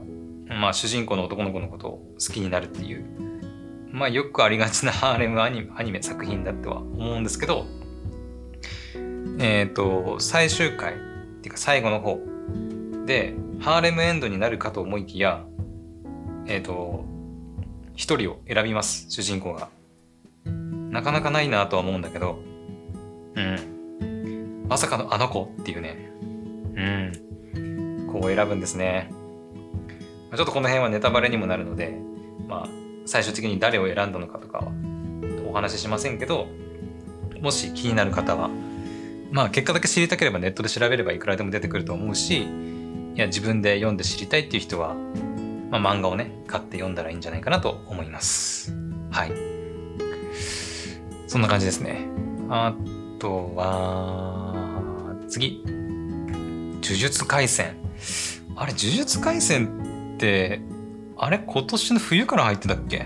[0.48, 3.31] まあ主人公の男の子のことを好きになるっていう、
[3.92, 7.66] まあよくありがちなハーレムアニメアニメ作品だっては思うんですけど、
[9.40, 10.98] えっ、ー、と、最終回っ
[11.42, 12.20] ていうか最後の方
[13.06, 15.44] で、ハーレムエンドになるかと思いきや、
[16.46, 17.06] えっ、ー、と、
[17.96, 19.70] 一人を選びます、主人公が。
[20.92, 22.40] なかなかないなとは思うんだけど、
[23.36, 24.66] うん。
[24.68, 26.12] まさかのあの子っていうね、
[27.56, 28.08] うん。
[28.12, 29.12] こう選ぶんですね。
[30.36, 31.98] ちょっとこの辺はネタバレにもなるので、
[32.48, 34.72] まあ、最終的に誰を選んだのかとかは
[35.48, 36.48] お話ししませんけど、
[37.40, 38.50] もし気になる方は、
[39.32, 44.96] まあ結果だけ知りたければネットで調べればいくらでも出てくると思うし、いや自分で読んで知りたいっていう人は、
[45.70, 48.74] まあ、漫画をね、買って読んだらいいんじゃないかなと思います。
[49.10, 49.32] はい。
[51.28, 52.08] そんな感じですね。
[52.50, 52.76] あ
[53.20, 55.64] とは、次。
[55.66, 57.78] 呪術廻戦。
[58.56, 60.62] あれ、呪術廻戦って、
[61.24, 63.06] あれ今年の冬から入ってたっけ？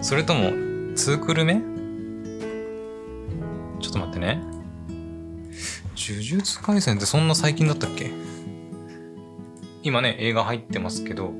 [0.00, 0.52] それとも、
[0.94, 1.56] ツークル目
[3.80, 4.40] ちょっと待ってね。
[5.96, 8.12] 呪術廻戦ってそんな最近だったっけ？
[9.82, 11.32] 今ね、映画入ってますけど、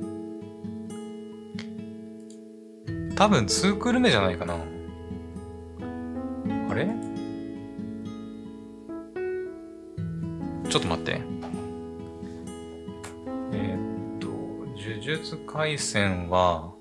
[3.15, 4.55] 多分2クール目じゃないかな。
[6.69, 6.85] あれ？
[10.69, 11.36] ちょっと待って。
[15.07, 16.73] 呪術廻戦は、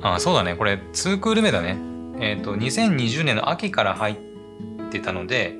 [0.00, 0.54] あ、そうだね。
[0.54, 1.76] これ2クール目だね。
[2.20, 4.16] えー、っと、2020年の秋から入っ
[4.90, 5.58] てたので、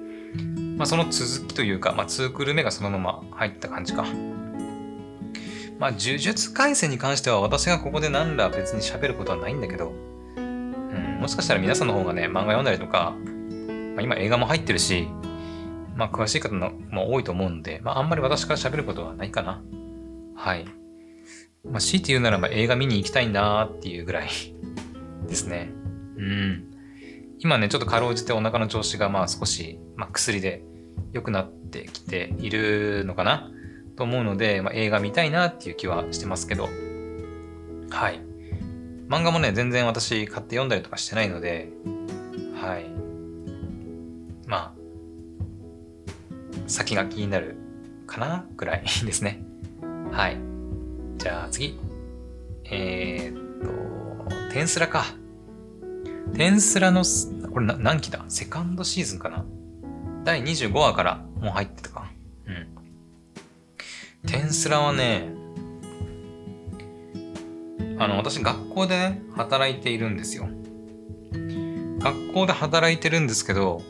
[0.78, 4.06] まあ、その続きというか、まあ、2クール目がそのまま入った感じか。
[5.78, 9.92] まあ、呪術廻戦に関しては私がここで何ら別に喋ることはないんだけど、
[10.36, 13.14] うん、もしかしたら皆さんの方がね、漫画読んだりとか、
[13.94, 15.06] まあ、今映画も入ってるし、
[15.96, 19.60] まあ、詳しい方も多いと思うんで、まあ、あんまり私から喋ることはないかな。
[20.34, 20.79] はい。
[21.64, 24.28] まあ、強いて言うならば映画見に行きたいなーっていうぐらい
[25.28, 25.70] ですね。
[26.16, 26.64] うん。
[27.38, 30.62] 今ね、ちょっとかろうじてお腹の調子がまあ少し、まあ、薬で
[31.12, 33.50] 良くなってきているのかな？
[33.96, 36.68] と思うので、まあ、映画見たいなっていう気はしてますけど、
[37.90, 38.20] はい。
[39.08, 41.68] 漫画もね、全然私買って読んだりとかしてないので、
[42.54, 42.86] はい。
[44.46, 44.74] まあ、
[46.66, 47.56] 先が気になる
[48.06, 48.46] かな？
[48.56, 49.42] ぐらいですね。
[50.10, 50.49] はい。
[51.20, 51.78] じゃあ次。
[52.64, 55.04] えー、っと、テンスラか。
[56.34, 57.04] テンスラの、
[57.52, 58.24] これ何期だ？
[58.28, 59.44] セカンドシーズンかな？
[60.24, 62.10] 第25話からもう入ってたか。
[62.46, 62.68] うん
[64.26, 65.28] テンスラはね、
[67.98, 70.48] あの、私学校でね、働いているんですよ。
[71.98, 73.82] 学校で働いてるんですけど、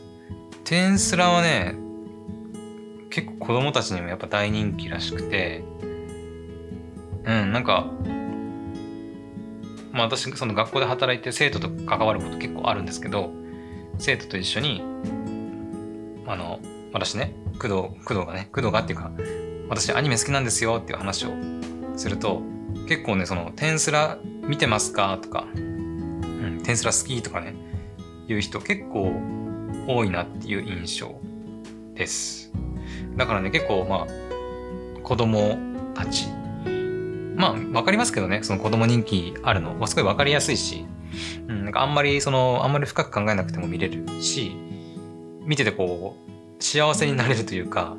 [0.65, 1.75] テンスラはね、
[3.09, 5.63] 結構子供たちにもやっぱ大人気らしくて、
[7.25, 7.91] うん、なんか、
[9.91, 13.31] まあ私、その学校で働いて生徒と関わること結構あるんですけど、
[13.97, 14.83] 生徒と一緒に、
[16.27, 16.59] あの、
[16.93, 17.73] 私ね、工藤、
[18.05, 19.11] 工藤がね、工藤がっていうか、
[19.69, 21.31] 私アニメ好きなんですよっていう話を
[21.95, 22.41] すると、
[22.87, 25.19] 結構ね、その、テンスラ見てますか？
[25.21, 27.21] とか、うん、テンスラ好き？
[27.21, 27.53] とかね、
[28.27, 29.13] 言う人結構
[29.87, 31.15] 多いなっていう印象
[31.93, 32.51] です。
[33.17, 35.57] だからね、結構まあ、子供
[35.93, 36.27] たち、
[37.41, 40.85] まあ、わかりますけどね、その子供人気あるの、まあ、すごいわかりやすいし、
[41.47, 44.55] うん、なんかあんまりその、あんまり深く考えなくても見れるし、
[45.43, 47.97] 見ててこう、幸せになれるというか、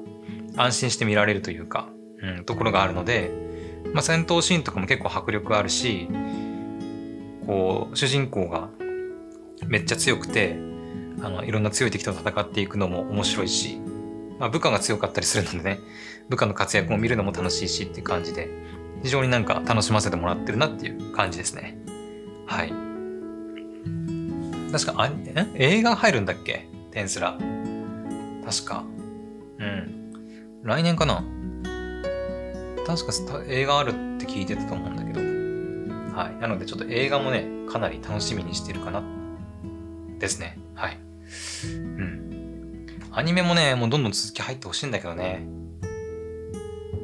[0.57, 1.88] 安心して見られるというか、
[2.22, 3.32] うん、ところがあるので、
[3.93, 6.09] まあ、戦闘シーンとかも結構迫力あるし、
[7.45, 8.68] こう、主人公が
[9.66, 10.57] めっちゃ強くて、
[11.20, 13.80] あの、いろんな強い敵と戦っていくのも面白いし、
[14.38, 15.80] まあ、部下が強かったりするのでね、
[16.28, 18.49] 部下の活躍を見るのも楽しいしっていう感じで、
[19.03, 21.78] 非常になんか楽しませてもらってるなっていう感じですね。
[22.46, 22.72] はい。
[24.72, 25.46] 確か、あ、え？
[25.55, 26.68] 映画入るんだっけ？
[26.90, 27.36] テンスラ。
[28.44, 28.84] 確か。
[29.59, 30.61] うん。
[30.62, 31.24] 来年かな
[32.86, 33.12] 確か
[33.48, 35.20] 映画あるって聞いてたと思うんだけど。
[36.16, 36.36] はい。
[36.40, 39.03] なのでちょっと映画もね、かなり楽しみにしてるかな。
[40.18, 40.59] ですね。
[40.74, 40.98] はい。
[41.74, 42.86] うん。
[43.11, 45.46] アニメもね、もうどんどん続き入ってほしいんだけどね。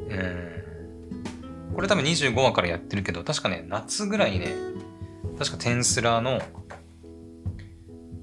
[0.09, 0.58] うん。
[1.79, 4.53] これ多分25話からやってるけど、確かね、夏ぐらいにね、
[5.37, 6.41] 確かテンスラーの、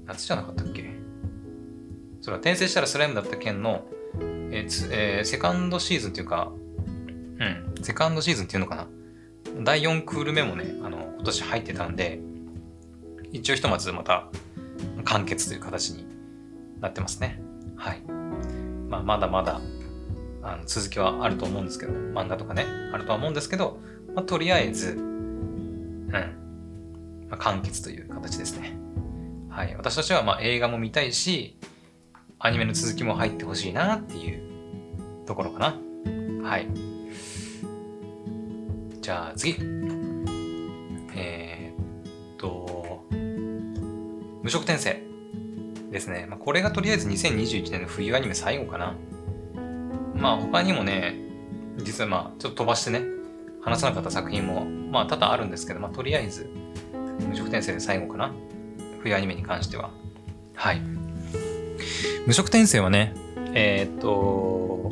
[0.05, 0.85] 夏じゃなかったっけ？
[2.21, 3.87] それは転生したらスライムだった件の
[4.51, 8.87] えーえー、セカンドシーズンっていうか、うん、セカンドシーズンっていうのかな？
[9.63, 12.19] 第4クール目もね、あの、今年入ってたんで、
[13.31, 14.29] 一応ひとまずまた
[15.03, 16.05] 完結という形に
[16.79, 17.41] なってますね。
[17.75, 18.03] はい。
[18.87, 19.59] まあ、まだまだ、
[20.47, 23.79] あの続きはあると思うんですけど、漫画とかね、あるとは思うんですけど、
[24.15, 26.09] まあ、とりあえず、うん、
[27.29, 28.77] まあ、完結という形ですね。
[29.49, 29.75] はい。
[29.75, 31.57] 私たちはまあ映画も見たいし、
[32.39, 35.77] アニメの続きも入ってほしいなっていうところかな。
[36.47, 36.67] はい。
[39.01, 39.57] じゃあ次。
[41.13, 43.03] えー、っと、
[44.43, 45.03] 無色転生
[45.91, 46.25] ですね。
[46.29, 48.95] まあ、これがとりあえず2021年の冬アニメ最後かな。
[50.19, 51.15] まあ他にもね、
[51.77, 53.01] 実はまあちょっと飛ばしてね、
[53.61, 56.49] 話さなかった作品もまあ多々あるんですけど、まあとりあえず
[57.27, 58.33] 無色転生で最後かな。
[59.01, 59.91] 冬アニメに関しては。
[60.55, 60.81] はい。
[62.25, 63.13] 無色転生はね、
[63.53, 64.91] えー、っと、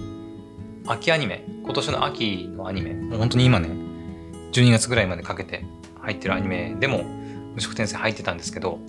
[0.88, 3.70] 秋アニメ、今年の秋のアニメ、もう本当に今ね、
[4.52, 5.66] 12月ぐらいまでかけて
[6.00, 7.04] 入ってるアニメでも
[7.56, 8.80] 無色転生入ってたんですけど、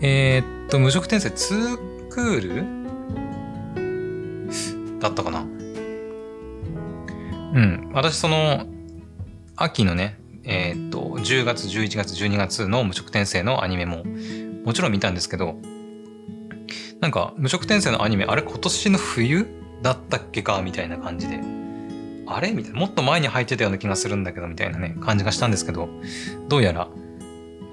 [0.00, 2.81] えー、っと、無色転生2クール
[5.02, 5.40] だったかな？
[5.40, 5.42] う
[7.60, 7.90] ん。
[7.92, 8.66] 私、その、
[9.56, 14.04] 秋のね、えー、っと、10月、11月、12月の無色転生のアニメも、
[14.64, 15.56] もちろん見たんですけど、
[17.00, 19.46] なんか、無色転生のアニメ、あれ今年の冬
[19.82, 21.40] だったっけかみたいな感じで。
[22.26, 22.52] あれ？
[22.52, 22.80] みたいな。
[22.80, 25.88] もっと前に入ってたような気がするんだけど、みたいなね、感じがしたんですけど、
[26.48, 26.88] どうやら、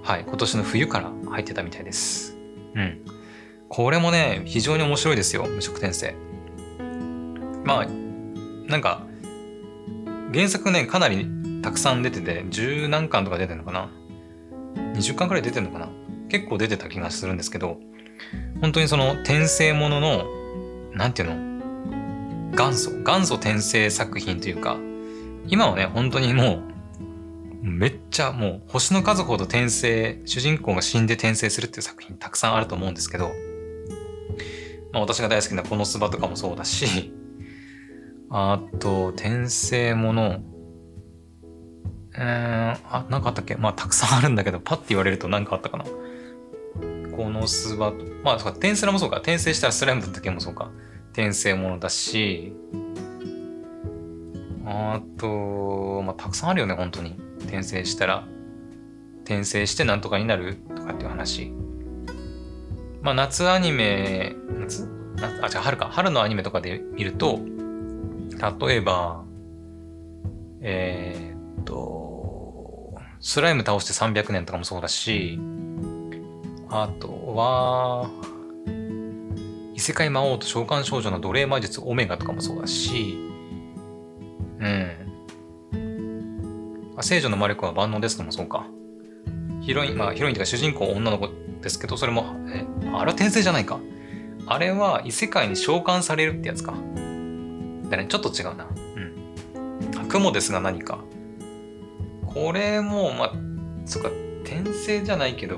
[0.03, 2.36] はい、今年の冬から入ってたみたいです。
[2.75, 3.01] うん。
[3.69, 6.15] これもね、非常に面白いですよ、無色転生。
[7.64, 7.86] まあ、
[8.70, 9.05] なんか、
[10.34, 11.28] 原作ね、かなり
[11.62, 13.89] たくさん出てて、十何巻とか出てるのかな
[14.95, 15.89] ?20 巻くらい出てるのかな？
[16.30, 17.80] 結構出てた気がするんですけど、
[18.62, 20.26] 本当にその転生ものの、
[20.93, 21.49] なんていうの？
[22.55, 24.78] 元祖、元祖転生作品というか、
[25.47, 26.62] 今はね、本当にも
[27.64, 33.32] う、めっちゃもう星の数ほど転生、主人公が死んで転生するっていう作品たくさんあると思うんですけど、
[34.91, 37.14] まあ私が大好きなこのスバとかもそうだし、
[38.32, 40.41] あと、転生もの、
[42.15, 43.55] えー、あ、なんかあったっけ？
[43.55, 45.86] まあたくさんあるんだけど、パッて言われると何かあったかな。
[45.86, 47.91] このスバ、
[48.23, 49.17] まあ、そうか、転生もそうか。
[49.17, 50.71] 転生したらスライムの時もそうか。
[51.11, 52.53] 転生ものだし、
[54.65, 57.19] あと、まあ、たくさんあるよね、本当に。
[57.39, 58.27] 転生したら、
[59.23, 60.55] 転生してなんとかになる？
[60.75, 61.51] とかっていう話。
[63.01, 64.88] まあ、夏アニメ、夏？
[65.17, 65.43] 夏？
[65.43, 65.88] あ、じゃ春か。
[65.91, 67.39] 春のアニメとかで見ると、
[68.39, 69.23] 例えば、
[70.61, 75.39] えー、っと、スライム倒して300年とかもそうだし、
[76.69, 78.09] あとは、
[79.75, 83.17] 異世界魔王と召喚少女の奴隷魔術オメガとかもそうだし、
[84.59, 84.91] うん。
[86.97, 88.67] あ、聖女のマレコは万能ですともそうか。
[89.61, 91.29] ヒロイン、まあヒロインというか主人公女の子
[91.61, 93.79] ですけど、それも、え、あれは転生じゃないか。
[94.47, 96.73] あれは異世界に召喚されるってやつか。
[97.89, 98.67] だね、ちょっと違うな。
[98.95, 100.07] うん。
[100.07, 100.99] 雲ですが何か。
[102.25, 103.33] これも、まあ、
[103.85, 104.09] そっか、
[104.43, 105.57] 転生じゃないけど、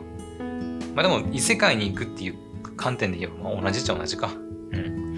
[0.95, 2.35] まあでも異世界に行くっていう
[2.75, 4.31] 観点で言えば、まあ、同じっちゃ同じか。
[4.71, 5.15] うん。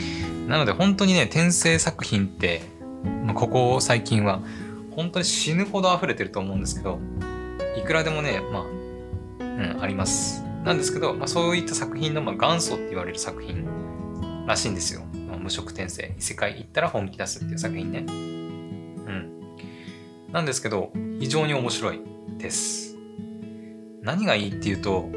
[0.47, 2.61] なので本当にね、転生作品って、
[3.25, 4.41] まあ、ここ最近は
[4.91, 6.99] 本当に死ぬほど溢れてると思うんですけど、
[7.77, 8.63] いくらでもね、まあ、
[9.39, 10.43] うん、あります。
[10.63, 13.65] なんですけど、まあ、そういった作品の、まあ、元祖って言われる作品
[14.47, 15.01] らしいんですよ。
[15.43, 16.15] 無色転生。
[16.17, 18.05] 異世界行ったら本気出すっていう作品ね。
[18.07, 19.41] うん。
[20.31, 22.01] なんですけど、非常に面白い
[22.37, 22.97] です。
[24.01, 25.09] 何がいいっていうと、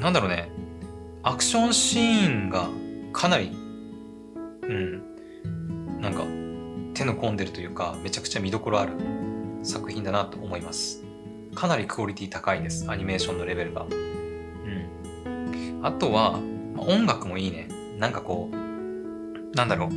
[0.00, 0.48] なんだろうね、
[1.22, 2.68] アクションシーンが
[3.12, 3.50] かなり、
[4.62, 5.02] うん、
[6.00, 6.24] なんか
[6.94, 8.92] 手の込んでるというか、めちゃくちゃ見どころある
[9.62, 11.04] 作品だなと思います。
[11.54, 13.86] かなりクオリティ高いです、アニメーションのレベルが。
[13.86, 13.88] う
[15.28, 15.80] ん。
[15.82, 16.38] あとは、
[16.76, 17.68] 音楽もいいね。
[17.98, 18.65] なんかこう、
[19.56, 19.88] なんだろう？
[19.88, 19.94] うー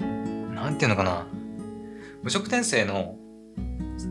[0.00, 1.26] ん、なんていうのかな？
[2.22, 3.16] 無色転生の、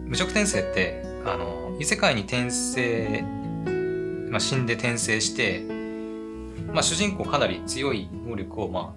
[0.05, 3.23] 無色転生って、あの、異世界に転生、
[4.29, 5.65] まあ、死んで転生して、
[6.71, 8.95] まあ、主人公かなり強い能力を、ま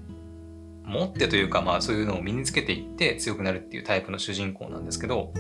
[0.85, 5.33] あ、持ってというか、まあ、そういうのを身につけていって強くなるっていうタイプの主人公なんですけど、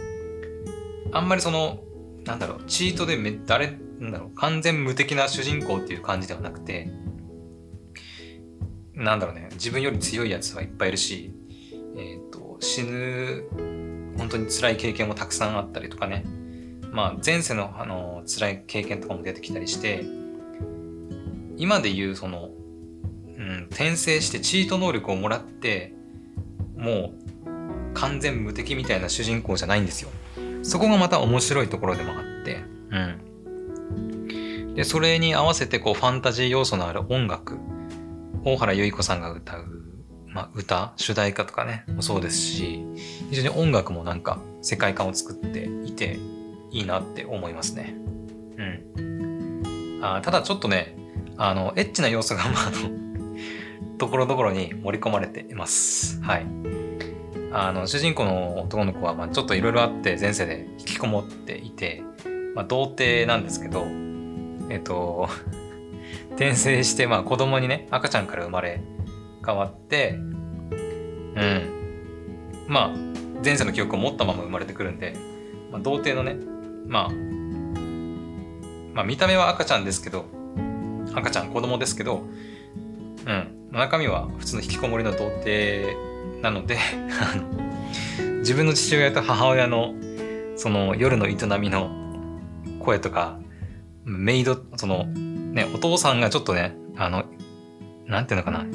[1.12, 1.78] あんまりその、
[2.24, 6.90] なんだろう、チートでめ、誰、なんだろう、完全無敵な主人公っていう感じではなくて、
[8.96, 11.32] なんだろうね、自分より強いやつはいっぱいいるし、
[11.96, 13.44] えっ、ー、と、死ぬ、
[14.16, 16.24] 本当に辛い経験もたくさんあったりとかね、
[16.92, 20.06] まあ、前世のあの辛い経験とかも出てきたりして
[21.58, 22.48] 今で言うその、
[23.36, 25.92] うん、転生してチート能力をもらって
[26.74, 30.10] もう完全無敵みたいな主人公じゃないんですよ。
[30.62, 32.98] そこがまた面白いところでもあって、う
[34.72, 34.74] ん。
[34.74, 37.58] で、それに合わせてこうファンタジー要素のある音楽
[38.46, 39.66] 大原由依子さんが歌う、
[40.28, 42.80] まあ、歌、主題歌とかね、もそうですし、
[43.28, 46.20] 非常に音楽もなんか世界観を作っていて
[46.70, 47.96] いいなって思いますね。
[48.56, 50.00] うん。
[50.00, 50.96] あただちょっとね、
[51.36, 52.72] あの、エッチな要素が、まあ、
[53.98, 56.22] ところどころに盛り込まれています。
[56.22, 56.46] はい。
[57.50, 62.04] あの、主人公の男の子は、まあ、ちょっといろいろあって前世で引きこもっていて、
[62.54, 63.88] まあ、童貞なんですけど、
[64.70, 65.28] えっと、
[66.36, 68.80] 転生して、まあ、子供にね、赤ちゃんから生まれ
[69.44, 70.16] 変わって、う
[71.40, 72.66] ん。
[72.68, 72.96] まあ、
[73.44, 75.16] 前世の記憶を持ったまま生まれてくるんで、
[75.72, 76.36] まあ、童貞のね、
[76.86, 77.10] まあ、
[78.94, 80.26] まあ、見た目は赤ちゃんですけど、
[81.14, 82.22] 赤ちゃん、子供ですけど、
[83.26, 85.96] うん、中身は普通の引きこもりの童貞
[86.42, 86.78] なので
[88.40, 89.94] 自分の父親と母親の
[90.56, 91.90] その夜の営みの
[92.78, 93.38] 声とか、
[94.04, 95.06] メイド、その、
[95.56, 97.24] ね、お父さんがちょっとね、あの、
[98.06, 98.66] なんていうのかな、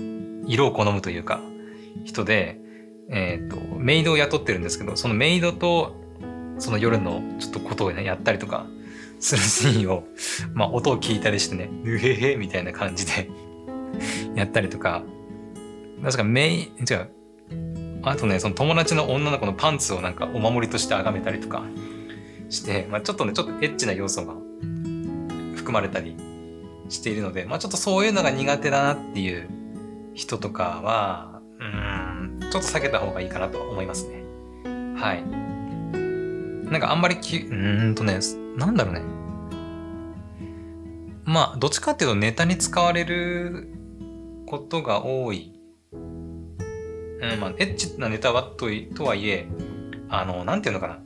[0.48, 1.40] 色を好むというか、
[2.06, 2.60] 人で、
[3.08, 5.96] えっ、ー、と、メイドを雇ってるんですけど、そのメイドと、
[6.58, 8.66] その夜のちょっとことをね、やったりとか
[9.20, 10.06] するシーンを、
[10.56, 13.30] まあ、音を聞いたりしてね、うへへみたいな感じで
[14.36, 15.04] やったりとか、
[16.04, 17.10] 確かメイ、違う、
[18.02, 21.64] あとね、その友達の女の子のパンツをなんかお守りとして崇めたりとか
[22.50, 24.34] して、まあ、ちょっとね、ちょっとエッチな要素が
[25.56, 26.16] 含まれたり
[26.92, 29.50] しているので、まあ、ちょっとそういうのが苦手だなっていう
[30.14, 34.24] 人とかは、うん、ちょっと避けた方がいいかなと思いますね。
[35.00, 35.24] はい。
[36.70, 38.20] なんかあんまりき、うんとね、
[38.58, 39.02] なんだろうね。
[41.24, 43.70] まあ、どっちかっていうとネタに使われる
[44.46, 45.54] ことが多い。
[45.94, 49.48] うん、まあ、エッチなネタはととはいえ、
[50.10, 51.00] あの、なんていうのかな。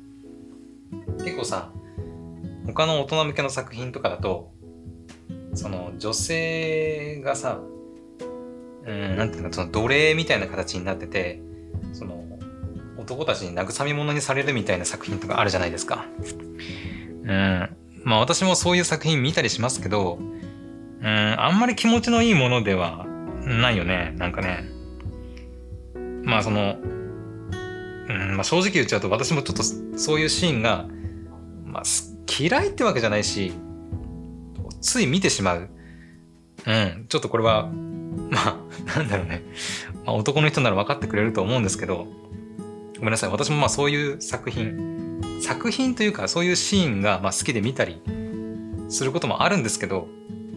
[1.24, 1.72] 結構さ、
[2.66, 4.55] 他の大人向けの作品とかだと、
[5.56, 7.60] その女性がさ、
[8.86, 11.42] うん、なんていうのか、その奴隷みたいな形になってて、
[11.94, 12.24] その
[12.98, 16.06] 男たちに慰め物にされるみたいな作品とかあるじゃないですか。
[17.24, 17.70] うん。
[18.04, 23.06] まあ私もそういう作品見たりしますけど、うん、あんまり気持ちのいいものでは
[23.46, 24.14] ないよね。
[24.18, 24.66] なんかね。
[26.24, 29.64] まあその、うん、まあ正直言っちゃうと私もちょっと
[29.98, 30.88] そういうシーンが、
[31.64, 31.84] まあ
[32.40, 33.54] 嫌いってわけじゃないし、
[34.86, 35.70] つい見てしまう。
[36.68, 37.68] うん、ちょっとこれは、
[38.30, 38.58] まあ、
[39.00, 39.42] なんだろうね。
[40.06, 42.08] まあ、男の人なら分かってくれると思うんですけど、
[43.00, 43.32] ごめんなさい。
[43.32, 48.00] 私もまあそういう作品、作品というかそういうシーンがまあ好きで見たり
[48.88, 50.08] することもあるんですけど、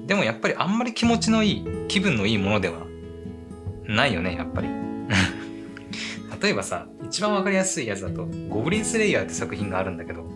[0.07, 2.87] でもやっぱりあんまり気持ちのいい、気分のいいものでは
[3.87, 4.68] ないよね、やっぱり。
[6.41, 10.26] 例えばさ、一番わかりやすいやつだと、ゴブリンスレイヤーって作品があるんだけど、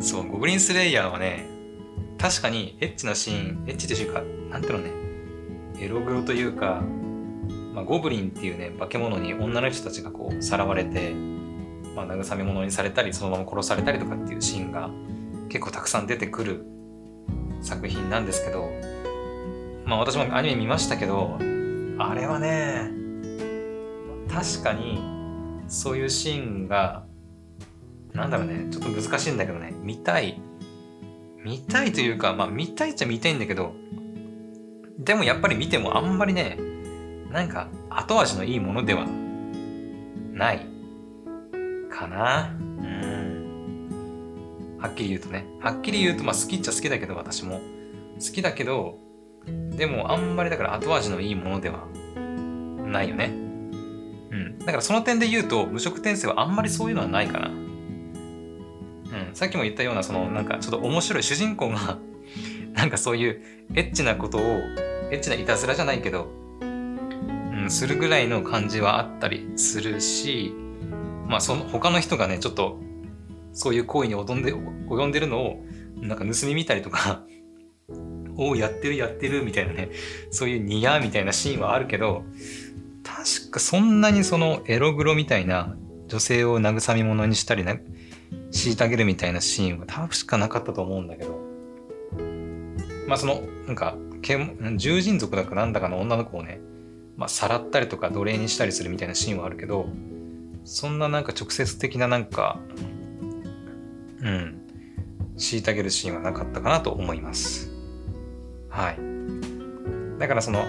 [0.00, 1.57] そう、ゴブリンスレイヤーはね、
[2.18, 4.90] 確かにエッチなシーン、エッチというか、なんていうのね、
[5.80, 6.82] エログロというか、
[7.72, 11.12] まあ、ゴブリンっていうね、化け物に女の人たちがこう、さらわれて、
[11.94, 14.90] まあ、慰め物にされたり、そのまま殺されたりとかっていうシーンが
[15.48, 16.66] 結構たくさん出てくる
[17.60, 18.68] 作品なんですけど、
[19.84, 21.38] まあ私もアニメ見ましたけど、
[21.98, 22.90] あれはね、
[24.28, 25.00] 確かに
[25.66, 27.04] そういうシーンが、
[28.12, 30.40] なんだろうね、ちょっと難しいんだけどね、見たい。
[31.48, 33.72] 見たいというか、まあ見たいっちゃ見たいんだけど、
[34.98, 36.58] でもやっぱり見てもあんまりね、
[37.32, 39.06] なんか後味のいいものでは
[40.34, 40.66] ない
[41.90, 42.54] かな。
[42.60, 43.88] うん。
[44.78, 45.46] はっきり言うとね。
[45.62, 47.62] はっきり言うと、まあ好きっちゃ好きだけど、私も。
[48.20, 48.98] 好きだけど、
[49.46, 51.86] でもあんまりだから後味のいいものでは
[52.84, 53.30] ないよね。
[54.30, 54.58] うん。
[54.58, 57.67] だからその点で言うと、無色転生はあんまりそういうのはないかな。
[59.12, 59.34] うん。
[59.34, 61.98] さっきも言ったような、そのなんかちょっと面白い主人公が
[62.74, 63.42] なんかそういう
[63.74, 64.40] エッチなことを、
[65.10, 66.28] エッチないたずらじゃないけど、
[66.60, 70.54] うん、するぐらいの感じはあったりするし、
[71.26, 72.80] まあその他の人がね、ちょっと
[73.52, 75.64] そういう行為に及んで及んでるのを
[76.00, 77.24] なんか盗み見たりとか
[78.36, 79.90] おお、やってるやってるみたいなね、
[80.30, 82.24] そういうニヤーみたいなシーンはあるけど、
[83.02, 87.82] 確かそんなにそのエログロみたいな女性を慰み者にしたりね、
[88.52, 91.38] 虐げるみたいなシーンは確かなかったと思うんだけど、
[93.06, 96.60] まあその、なんか、獣人族だかなんだかの女の子をね、
[97.16, 99.88] まあ、さらったりとか奴隷にしたりするみたいなシーンはあるけど、
[100.64, 102.60] そんななんか直接的ななんか、
[104.20, 104.60] うん、
[105.36, 107.70] 虐げるシーンはなかったかなと思います。
[108.68, 108.98] はい。
[110.18, 110.64] だからその、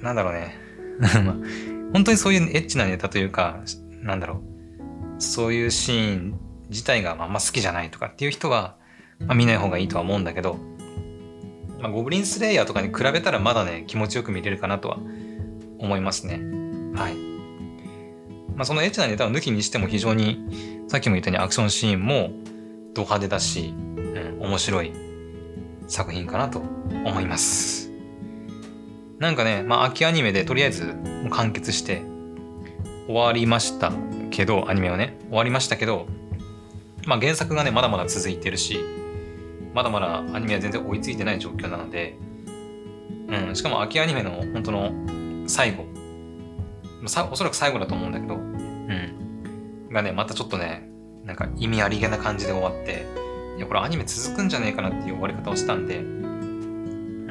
[0.00, 0.56] なんだろうね。
[1.92, 3.62] 本当にそういうエッチなネタというか、
[4.02, 4.42] なんだろ
[5.18, 5.20] う。
[5.22, 8.76] そういうシーン自体があんま好きじゃないとかっていう人は、
[9.18, 10.56] まあ、見ない方がいいとは思うんだけど、
[11.80, 14.98] まあ、ゴブリンスレイヤーとかに比べたらまだね、気持ちよく見れるかなとは
[15.78, 16.40] 思いますね。
[16.94, 17.14] はい。
[18.54, 22.30] まあ、そのエッチなネタを抜きにしても非常に、さっきも言ったようにアクションシーンも
[22.94, 24.92] ド派手だし、うん、面白い
[25.88, 27.90] 作品かなと思います。
[29.18, 30.94] なんかね、まあ、秋アニメでとりあえず
[31.30, 32.02] 完結して
[33.06, 33.92] 終わりました
[34.30, 36.06] けど、アニメはね、終わりましたけど、
[37.06, 38.78] まあ、原作がね、まだまだ続いてるし、
[39.74, 42.16] まだまだアニメは全然追いついてない状況なので、
[43.28, 44.92] うん、しかも秋アニメの本当の
[45.48, 45.86] 最後、
[47.06, 50.88] さおそらく最後だと思うんだけど、うん、がね、またちょっとね、
[51.24, 53.06] なんか意味ありげな感じで終わって、
[53.56, 57.26] いや、これアニメ続くんじゃねえかなっていう終わり方をしたんで、うん。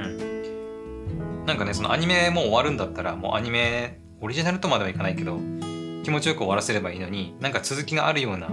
[1.46, 5.40] なんかね、そのアニメも終わるんだったら、もうアニメ、オリジナルとまではいかないけど、
[6.04, 8.50] 気持ちよく終わらせればいいのに、なんか続きがあるような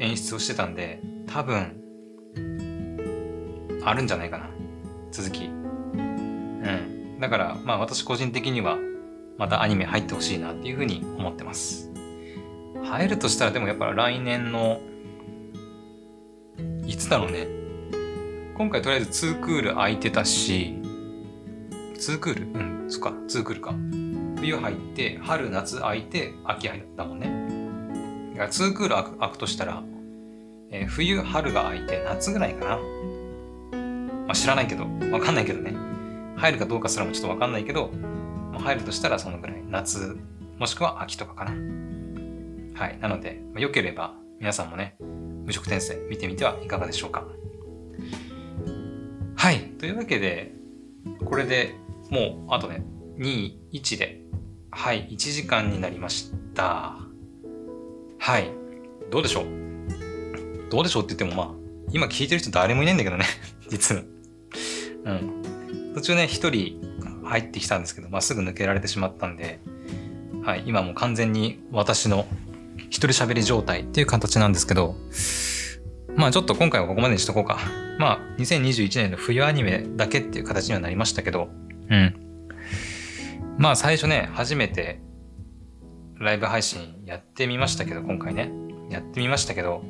[0.00, 1.76] 演出をしてたんで、多分、
[3.84, 4.50] あるんじゃないかな。
[5.12, 5.44] 続き。
[5.44, 7.18] うん。
[7.20, 8.78] だから、まあ私個人的には、
[9.38, 11.92] またアニメ入ってほしいなっていうふうに思ってます。
[12.82, 14.80] 入るとしたらでもやっぱ来年の、
[16.86, 17.46] いつだろうね。
[18.56, 20.78] 今回とりあえず2クール空いてたし、
[21.94, 22.58] 2クール？
[22.58, 23.74] うん、そっか、2クールか。
[24.38, 27.39] 冬入って、春、夏空いて、秋入ったもんね。
[28.40, 29.82] だから2クール空くとしたら、
[30.70, 32.76] えー、冬、春が空いて、夏ぐらいかな。
[34.26, 35.76] まあ、知らないけど、わかんないけどね。
[36.38, 37.90] 入るかどうかすらもちょっとわかんないけど、
[38.50, 39.62] まあ、入るとしたらそのぐらい。
[39.68, 40.16] 夏、
[40.58, 41.50] もしくは秋とかかな。
[42.82, 42.98] はい。
[42.98, 44.96] なので、まあ、良ければ皆さんもね、
[45.44, 47.26] 無職転生見てみてはいかがでしょうか。
[49.36, 49.58] はい。
[49.78, 50.54] というわけで、
[51.26, 51.74] これで
[52.08, 52.86] もうあとね、
[53.18, 54.22] 2、1で、
[54.70, 57.09] はい、1時間になりました。
[58.20, 58.50] はい。
[59.10, 59.44] どうでしょう？
[60.70, 61.56] どうでしょうって言ってもまあ、
[61.90, 63.24] 今聞いてる人誰もいないんだけどね、
[63.68, 64.02] 実は。
[65.06, 65.92] うん。
[65.94, 66.80] 途中ね、一人
[67.24, 69.58] 入ってきたんですけど、まあ、すぐ抜けられてしまったんで、
[70.44, 72.26] はい、今もう完全に私の
[72.90, 74.96] 一人喋り状態っていう形なんですけど、
[76.14, 77.58] まあちょっと今回はここまでにしとこうか。
[77.98, 81.48] まあ2021年の冬アニメだけっていう形にはなりましたけど、
[81.88, 82.14] うん。
[83.58, 85.00] まあ最初ね、初めて
[86.24, 88.52] ライブ配信やってみましたけど、今回ね。
[88.90, 89.82] やってみましたけど、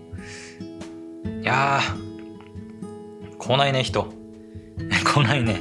[1.43, 4.13] いやー、来ないね、人。
[5.05, 5.61] 来ないね。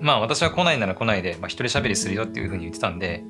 [0.00, 3.24] まあ私は来ないなら来ないで、まあ一人喋りするよっていう風に言ってたんで、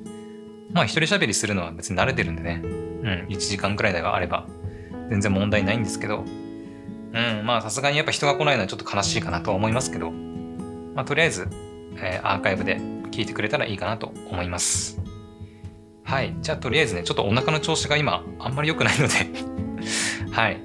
[0.71, 2.61] まあ一人喋りするのは別に慣れてるんでね。
[2.63, 4.47] うん、1時間くらいがあれば
[5.09, 11.47] 全然問題ないんですけど、うん、まあさすがにやっぱ人が来ないのはちょっと悲しいかなとは思いますけど、まあとりあえず、
[11.97, 12.77] えー、アーカイブで
[13.11, 15.06] 聞いてくれたらいいかなと思います。
[16.07, 16.33] はい。
[16.39, 19.13] じゃあとりあえずね、ちょっとお腹の調子が今あんまり良くないので
[20.31, 20.61] はい。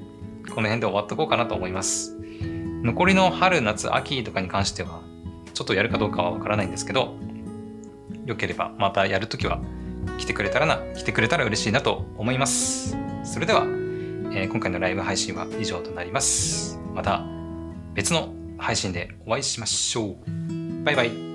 [0.54, 2.16] この辺で終わっとこうかなと思います。
[2.84, 5.02] 残りの春、夏、秋とかに関しては、
[5.52, 7.16] ちょっとやるかどうかはわからないんですけど、
[8.24, 9.60] 良ければまたやるときは
[10.18, 12.96] 来てくれたらな、来てくれたら嬉しいなと思います。
[13.24, 13.62] それでは、
[14.32, 16.78] えー、今回のライブ配信は以上となります。
[16.94, 17.24] また
[17.94, 20.84] 別の配信でお会いしましょう。
[20.84, 21.31] バイバイ。